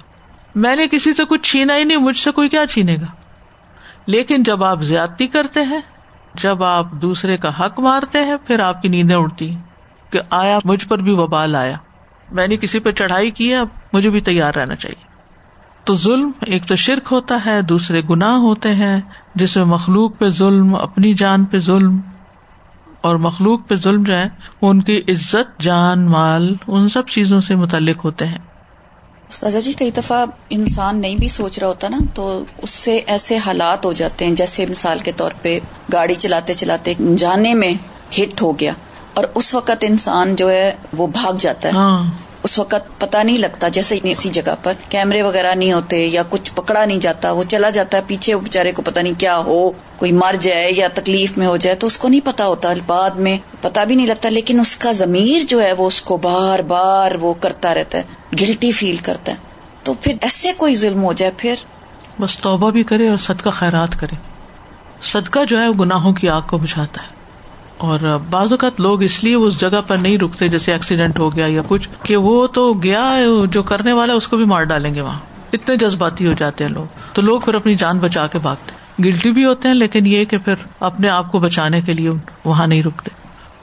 میں 0.54 0.76
نے 0.76 0.88
کسی 0.88 1.12
سے 1.12 1.24
کچھ 1.24 1.42
چھینا 1.42 1.76
ہی 1.76 1.84
نہیں، 1.84 1.98
مجھ 1.98 2.16
سے 2.16 2.30
کوئی 2.30 2.48
کیا 2.48 2.66
چھینے 2.66 2.96
گا؟ 2.96 3.06
لیکن 4.06 4.42
جب 4.42 4.64
آپ 4.64 4.82
زیادتی 4.82 5.26
کرتے 5.26 5.60
ہیں، 5.60 5.80
جب 6.34 6.64
آپ 6.64 6.92
دوسرے 6.92 7.36
کا 7.36 7.48
حق 7.48 7.80
مارتے 7.80 8.24
ہیں، 8.24 8.36
پھر 8.46 8.60
آپ 8.60 8.82
کی 8.82 8.88
نیندیں 8.88 9.16
اڑتی 9.16 9.50
ہیں 9.50 9.62
کہ 10.10 10.20
آیا، 10.30 10.58
مجھ 10.64 10.88
پر 10.88 10.98
بھی 10.98 11.12
وبال 11.12 11.56
آیا۔ 11.56 11.76
میں 12.30 12.48
نے 12.48 12.56
کسی 12.56 12.78
پہ 12.78 12.90
چڑھائی 12.90 13.30
کی 13.30 13.50
ہے، 13.50 13.56
اب 13.56 13.68
مجھے 13.92 14.10
بھی 14.10 14.20
تیار 14.20 14.54
رہنا 14.54 14.74
چاہیے۔ 14.74 15.09
تو 15.84 15.94
ظلم 15.94 16.30
ایک 16.46 16.66
تو 16.66 16.76
شرک 16.76 17.08
ہوتا 17.10 17.38
ہے 17.46 17.62
دوسرے 17.62 18.00
گناہ 18.10 18.34
ہوتے 18.34 18.74
ہیں 18.74 19.00
جس 19.34 19.56
میں 19.56 19.64
مخلوق 19.64 20.18
پہ 20.18 20.28
ظلم 20.28 20.74
اپنی 20.74 21.14
جان 21.14 21.44
پہ 21.44 21.58
ظلم 21.58 22.00
اور 23.00 23.16
مخلوق 23.16 23.68
پہ 23.68 23.74
ظلم 23.74 24.02
جو 24.02 24.18
ہے 24.18 24.28
ان 24.62 24.82
کی 24.82 25.02
عزت 25.08 25.60
جان 25.60 26.06
مال 26.06 26.54
ان 26.66 26.88
سب 26.88 27.08
چیزوں 27.08 27.40
سے 27.40 27.54
متعلق 27.54 28.04
ہوتے 28.04 28.26
ہیں۔ 28.26 28.38
جی 29.60 29.72
کئی 29.72 29.90
دفعہ 29.90 30.26
انسان 30.50 31.00
نہیں 31.00 31.16
بھی 31.16 31.28
سوچ 31.28 31.58
رہا 31.58 31.68
ہوتا 31.68 31.88
نا 31.88 31.98
تو 32.14 32.44
اس 32.62 32.70
سے 32.70 33.00
ایسے 33.06 33.38
حالات 33.38 33.84
ہو 33.84 33.92
جاتے 33.92 34.24
ہیں 34.24 34.34
جیسے 34.34 34.66
مثال 34.66 34.98
کے 34.98 35.12
طور 35.12 35.30
پہ 35.42 35.58
گاڑی 35.92 36.14
چلاتے 36.14 36.54
چلاتے 36.54 36.94
جانے 37.16 37.54
میں 37.54 37.72
ہٹ 38.18 38.42
ہو 38.42 38.58
گیا 38.60 38.72
اور 39.14 39.24
اس 39.34 39.54
وقت 39.54 39.84
انسان 39.88 40.36
جو 40.36 40.50
ہے 40.50 40.72
وہ 40.92 41.06
بھاگ 41.06 41.32
جاتا 41.38 41.68
ہے۔ 41.68 41.74
ہاں۔ 41.74 42.04
اس 42.42 42.58
وقت 42.58 43.00
پتا 43.00 43.22
نہیں 43.22 43.38
لگتا 43.38 43.68
جیسے 43.68 43.98
اسی 44.02 44.28
جگہ 44.28 44.54
پر 44.62 44.72
کیمرے 44.88 45.22
وغیرہ 45.22 45.54
نہیں 45.54 45.72
ہوتے 45.72 46.06
یا 46.06 46.22
کچھ 46.30 46.52
پکڑا 46.54 46.84
نہیں 46.84 46.98
جاتا، 46.98 47.32
وہ 47.32 47.42
چلا 47.48 47.70
جاتا 47.70 47.96
ہے، 47.96 48.02
پیچھے 48.06 48.36
بےچارے 48.36 48.72
کو 48.72 48.82
پتا 48.82 49.00
نہیں 49.00 49.20
کیا 49.20 49.38
ہو، 49.38 49.70
کوئی 49.70 50.12
مر 50.12 50.34
جائے 50.40 50.72
یا 50.76 50.88
تکلیف 50.94 51.38
میں 51.38 51.46
ہو 51.46 51.56
جائے 51.56 51.76
تو 51.76 51.86
اس 51.86 51.98
کو 51.98 52.08
نہیں 52.08 52.26
پتا 52.26 52.46
ہوتا، 52.46 52.72
بعد 52.86 53.10
میں 53.10 53.38
پتا 53.60 53.84
بھی 53.84 53.94
نہیں 53.94 54.06
لگتا، 54.06 54.28
لیکن 54.28 54.60
اس 54.60 54.76
کا 54.76 54.92
ضمیر 54.92 55.42
جو 55.48 55.62
ہے 55.62 55.72
وہ 55.72 55.86
اس 55.86 56.02
کو 56.02 56.16
بار 56.16 56.58
بار 56.58 57.12
وہ 57.20 57.34
کرتا 57.34 57.74
رہتا 57.74 57.98
ہے 57.98 58.02
گلٹی 58.40 58.72
فیل 58.72 58.96
کرتا 58.96 59.32
ہے۔ 59.32 59.36
تو 59.82 59.94
پھر 59.94 60.14
ایسے 60.20 60.52
کوئی 60.56 60.74
ظلم 60.74 61.04
ہو 61.04 61.12
جائے، 61.12 61.32
پھر 61.36 61.54
بس 62.20 62.38
توبہ 62.38 62.70
بھی 62.70 62.84
کرے 62.84 63.08
اور 63.08 63.16
صدقہ 63.16 63.48
خیرات 63.48 64.00
کرے۔ 64.00 64.16
صدقہ 65.02 65.38
جو 65.48 65.62
ہے 65.62 65.68
وہ 65.68 65.74
گناہوں 65.80 66.12
کی 66.12 66.28
آگ 66.28 66.42
کو 66.42 66.58
بجھاتا 66.58 67.02
ہے۔ 67.02 67.19
اور 67.80 68.00
بعض 68.30 68.52
اوقات 68.52 68.80
لوگ 68.80 69.02
اس 69.02 69.24
لیے 69.24 69.34
اس 69.34 69.60
جگہ 69.60 69.80
پر 69.86 69.96
نہیں 69.96 70.18
رکتے 70.18 70.48
جیسے 70.48 70.72
ایکسیڈینٹ 70.72 71.20
ہو 71.20 71.34
گیا 71.36 71.46
یا 71.46 71.62
کچھ، 71.68 71.88
کہ 72.02 72.16
وہ 72.16 72.46
تو 72.46 72.72
گیا 72.72 73.02
جو 73.52 73.62
کرنے 73.62 73.92
والا 73.92 74.12
اس 74.12 74.28
کو 74.28 74.36
بھی 74.36 74.44
مار 74.44 74.62
ڈالیں 74.62 74.94
گے 74.94 75.00
وہاں۔ 75.00 75.18
اتنے 75.52 75.76
جذباتی 75.76 76.26
ہو 76.26 76.32
جاتے 76.32 76.64
ہیں 76.64 76.70
لوگ۔ 76.70 76.84
تو 77.12 77.22
لوگ 77.22 77.40
پھر 77.40 77.54
اپنی 77.54 77.74
جان 77.74 77.98
بچا 77.98 78.26
کے 78.26 78.38
بھاگتے 78.38 79.04
گلٹی 79.04 79.32
بھی 79.32 79.44
ہوتے 79.44 79.68
ہیں، 79.68 79.74
لیکن 79.74 80.06
یہ 80.06 80.24
کہ 80.24 80.38
پھر 80.38 80.54
اپنے 80.80 81.08
آپ 81.08 81.32
کو 81.32 81.38
بچانے 81.38 81.80
کے 81.80 81.92
لیے 81.92 82.10
وہاں 82.44 82.66
نہیں 82.66 82.82
رکتے۔ 82.82 83.10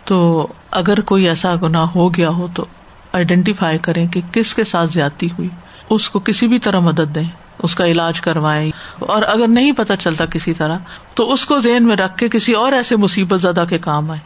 تو 0.06 0.48
اگر 0.72 1.02
کوئی 1.02 1.28
ایسا 1.28 1.56
گنا 1.62 1.86
ہو 1.96 2.14
گیا 2.14 2.30
ہو 2.30 2.48
تو 2.54 2.66
آئیڈینٹیفائی 3.14 3.78
کریں 3.78 4.08
کہ 4.08 4.22
کس 4.32 4.56
کے 4.56 4.64
ساتھ 4.64 4.94
زیادتی 4.94 5.28
ہوئی، 5.28 5.50
اس 5.90 6.10
کو 6.10 6.20
کسی 6.20 6.48
بھی 6.48 6.60
طرح 6.60 6.80
مدد 6.80 7.16
دیں۔ 7.16 7.24
اس 7.60 7.76
کا 7.76 7.86
علاج 7.86 8.22
کروائیں 8.22 8.72
اور 9.00 9.24
اگر 9.24 9.48
نہیں 9.48 9.72
پتا 9.72 9.96
چلتا 9.96 10.26
کسی 10.26 10.54
طرح، 10.54 10.78
تو 11.14 11.34
اس 11.34 11.46
کو 11.46 11.60
ذہن 11.60 11.88
میں 11.88 11.96
رکھ 11.96 12.18
کے 12.18 12.30
کسی 12.30 12.54
اور 12.54 12.72
ایسے 12.72 12.96
مصیبت 12.96 13.42
زدہ 13.42 13.66
کے 13.70 13.78
کام 13.78 14.12
آئے 14.12 14.20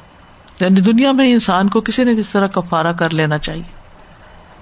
یعنی 0.59 0.81
دنیا 0.81 1.11
میں 1.11 1.31
انسان 1.31 1.69
کو 1.69 1.81
کسی 1.81 2.03
نہ 2.03 2.11
کسی 2.11 2.29
طرح 2.31 2.47
کفارا 2.47 2.91
کر 2.91 3.09
لینا 3.13 3.37
چاہیے۔ 3.37 3.81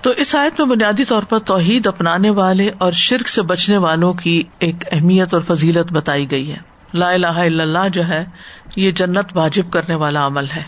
تو 0.01 0.09
اس 0.09 0.35
آیت 0.35 0.59
میں 0.59 0.67
بنیادی 0.67 1.05
طور 1.05 1.23
پر 1.23 1.39
توحید 1.39 1.87
اپنانے 1.87 2.29
والے 2.29 2.69
اور 2.77 2.91
شرک 2.91 3.27
سے 3.27 3.41
بچنے 3.41 3.77
والوں 3.77 4.13
کی 4.13 4.43
ایک 4.59 4.75
اہمیت 4.91 5.33
اور 5.33 5.41
فضیلت 5.41 5.93
بتائی 5.93 6.31
گئی 6.31 6.51
ہے۔ 6.51 6.57
لا 6.93 7.09
الہ 7.09 7.27
الا 7.27 7.63
اللہ 7.63 7.87
جو 7.93 8.07
ہے، 8.07 8.25
یہ 8.75 8.91
جنت 8.91 9.25
واجب 9.35 9.71
کرنے 9.71 9.95
والا 9.95 10.27
عمل 10.27 10.45
ہے۔ 10.55 10.63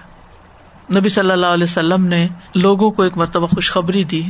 نبی 0.96 1.10
صلی 1.10 1.32
اللہ 1.32 1.46
علیہ 1.46 1.64
وسلم 1.64 2.06
نے 2.06 2.28
لوگوں 2.56 2.92
کو 2.92 3.04
ایک 3.04 3.18
مرتبہ 3.18 3.48
خوشخبری 3.48 4.04
دی۔ 4.04 4.22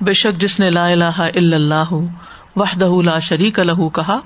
بے 0.00 0.12
شک 0.12 0.40
جس 0.40 0.60
نے 0.60 0.70
لا 0.70 0.86
الہ 0.86 1.18
الا 1.18 1.56
اللہ 1.56 1.94
وحدہ 2.58 3.02
لا 3.04 3.18
شریک 3.18 3.58
لہو 3.58 3.88
کہا، 3.88 4.18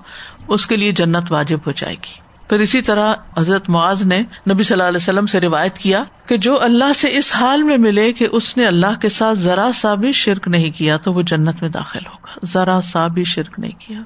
اس 0.49 0.67
کے 0.67 0.77
لیے 0.77 0.93
جنت 0.93 1.33
واجب 1.33 1.59
ہو 1.67 1.73
جائے 1.77 1.95
گی۔ 1.95 2.23
پھر 2.49 2.61
اسی 2.61 2.83
طرح 2.83 3.15
حضرت 3.39 3.69
معاذ 3.69 4.03
نے 4.03 4.19
نبی 4.51 4.63
صلی 4.63 4.75
اللہ 4.75 4.89
علیہ 4.89 4.97
وسلم 4.97 5.27
سے 5.27 5.41
روایت 5.41 5.79
کیا 5.79 6.05
کہ 6.27 6.37
جو 6.37 6.63
اللہ 6.63 6.93
سے 6.93 7.17
اس 7.17 7.35
حال 7.35 7.63
میں 7.63 7.77
ملے 7.77 8.13
کہ 8.13 8.29
اس 8.33 8.57
نے 8.57 8.67
اللہ 8.67 9.01
کے 9.01 9.09
ساتھ 9.09 9.39
ذرا 9.39 9.71
سا 9.75 9.95
بھی 9.95 10.13
شرک 10.13 10.49
نہیں 10.49 10.71
کیا 10.71 10.97
تو 10.97 11.13
وہ 11.13 11.23
جنت 11.23 11.63
میں 11.63 11.71
داخل 11.71 12.07
ہوگا۔ 12.07 12.47
ذرا 12.47 12.81
سا 12.81 13.07
بھی 13.07 13.25
شرک 13.25 13.59
نہیں 13.59 13.73
کیا۔ 13.79 14.01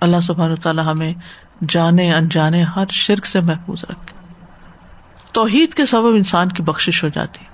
اللہ 0.00 0.20
سبحان 0.22 0.56
تعالیٰ 0.56 0.84
ہمیں 0.84 1.14
جانے، 1.68 2.14
انجانے 2.14 2.62
ہر 2.62 2.84
شرک 2.90 3.26
سے 3.26 3.40
محفوظ 3.40 3.84
رکھے۔ 3.90 4.18
توحید 5.32 5.74
کے 5.74 5.86
سبب 5.86 6.14
انسان 6.14 6.48
کی 6.48 6.62
بخش 6.62 7.04
ہو 7.04 7.08
جاتی۔ 7.08 7.44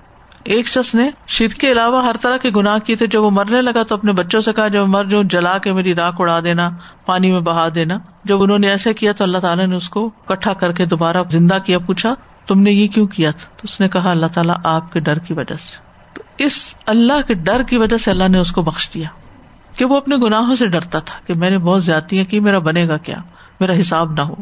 ایک 0.43 0.67
شخص 0.67 0.95
نے 0.95 1.09
شرک 1.27 1.51
کے 1.51 1.71
علاوہ 1.71 2.05
ہر 2.05 2.15
طرح 2.21 2.37
کے 2.37 2.49
گناہ 2.55 2.77
کیے 2.77 2.95
تھے۔ 2.95 3.07
جب 3.07 3.23
وہ 3.23 3.29
مرنے 3.29 3.61
لگا 3.61 3.83
تو 3.83 3.95
اپنے 3.95 4.11
بچوں 4.11 4.41
سے 4.41 4.53
کہا، 4.53 4.67
جب 4.67 4.87
مر، 4.87 5.05
جو 5.05 5.23
جلا 5.23 5.57
کے 5.57 5.73
میری 5.73 5.95
راک 5.95 6.13
اڑا 6.19 6.39
دینا، 6.43 6.69
پانی 7.05 7.31
میں 7.31 7.39
بہا 7.39 7.67
دینا۔ 7.75 7.97
جب 8.23 8.43
انہوں 8.43 8.59
نے 8.59 8.69
ایسا 8.69 8.91
کیا 8.91 9.11
تو 9.11 9.23
اللہ 9.23 9.37
تعالیٰ 9.37 9.67
نے 9.67 9.75
اس 9.75 9.89
کو 9.89 10.09
کٹھا 10.09 10.53
کر 10.53 10.71
کے 10.71 10.85
دوبارہ 10.85 11.17
زندہ 11.29 11.57
کیا، 11.65 11.79
پوچھا، 11.79 12.13
تم 12.47 12.59
نے 12.59 12.71
یہ 12.71 12.87
کیوں 12.87 13.07
کیا؟ 13.07 13.31
تھا 13.31 13.45
تو 13.45 13.61
اس 13.63 13.79
نے 13.79 13.89
کہا، 13.89 14.11
اللہ 14.11 14.25
تعالیٰ 14.33 14.55
آپ 14.63 14.93
کے 14.93 14.99
ڈر 14.99 15.19
کی 15.19 15.33
وجہ 15.33 15.55
سے۔ 15.55 15.77
تو 16.13 16.21
اس 16.37 16.75
اللہ 16.85 17.27
کے 17.27 17.33
ڈر 17.33 17.63
کی 17.63 17.77
وجہ 17.77 17.97
سے 17.97 18.11
اللہ 18.11 18.27
نے 18.27 18.37
اس 18.37 18.51
کو 18.51 18.61
بخش 18.61 18.89
دیا 18.93 19.07
کہ 19.77 19.85
وہ 19.85 19.97
اپنے 19.97 20.15
گناہوں 20.15 20.55
سے 20.55 20.67
ڈرتا 20.67 20.99
تھا 20.99 21.15
کہ 21.27 21.33
میں 21.33 21.49
نے 21.49 21.57
بہت 21.57 21.83
زیادتی 21.83 22.25
کی، 22.25 22.39
میرا 22.39 22.59
بنے 22.59 22.87
گا 22.87 22.97
کیا؟ 22.97 23.17
میرا 23.59 23.73
حساب 23.79 24.11
نہ 24.11 24.21
ہو۔ 24.21 24.35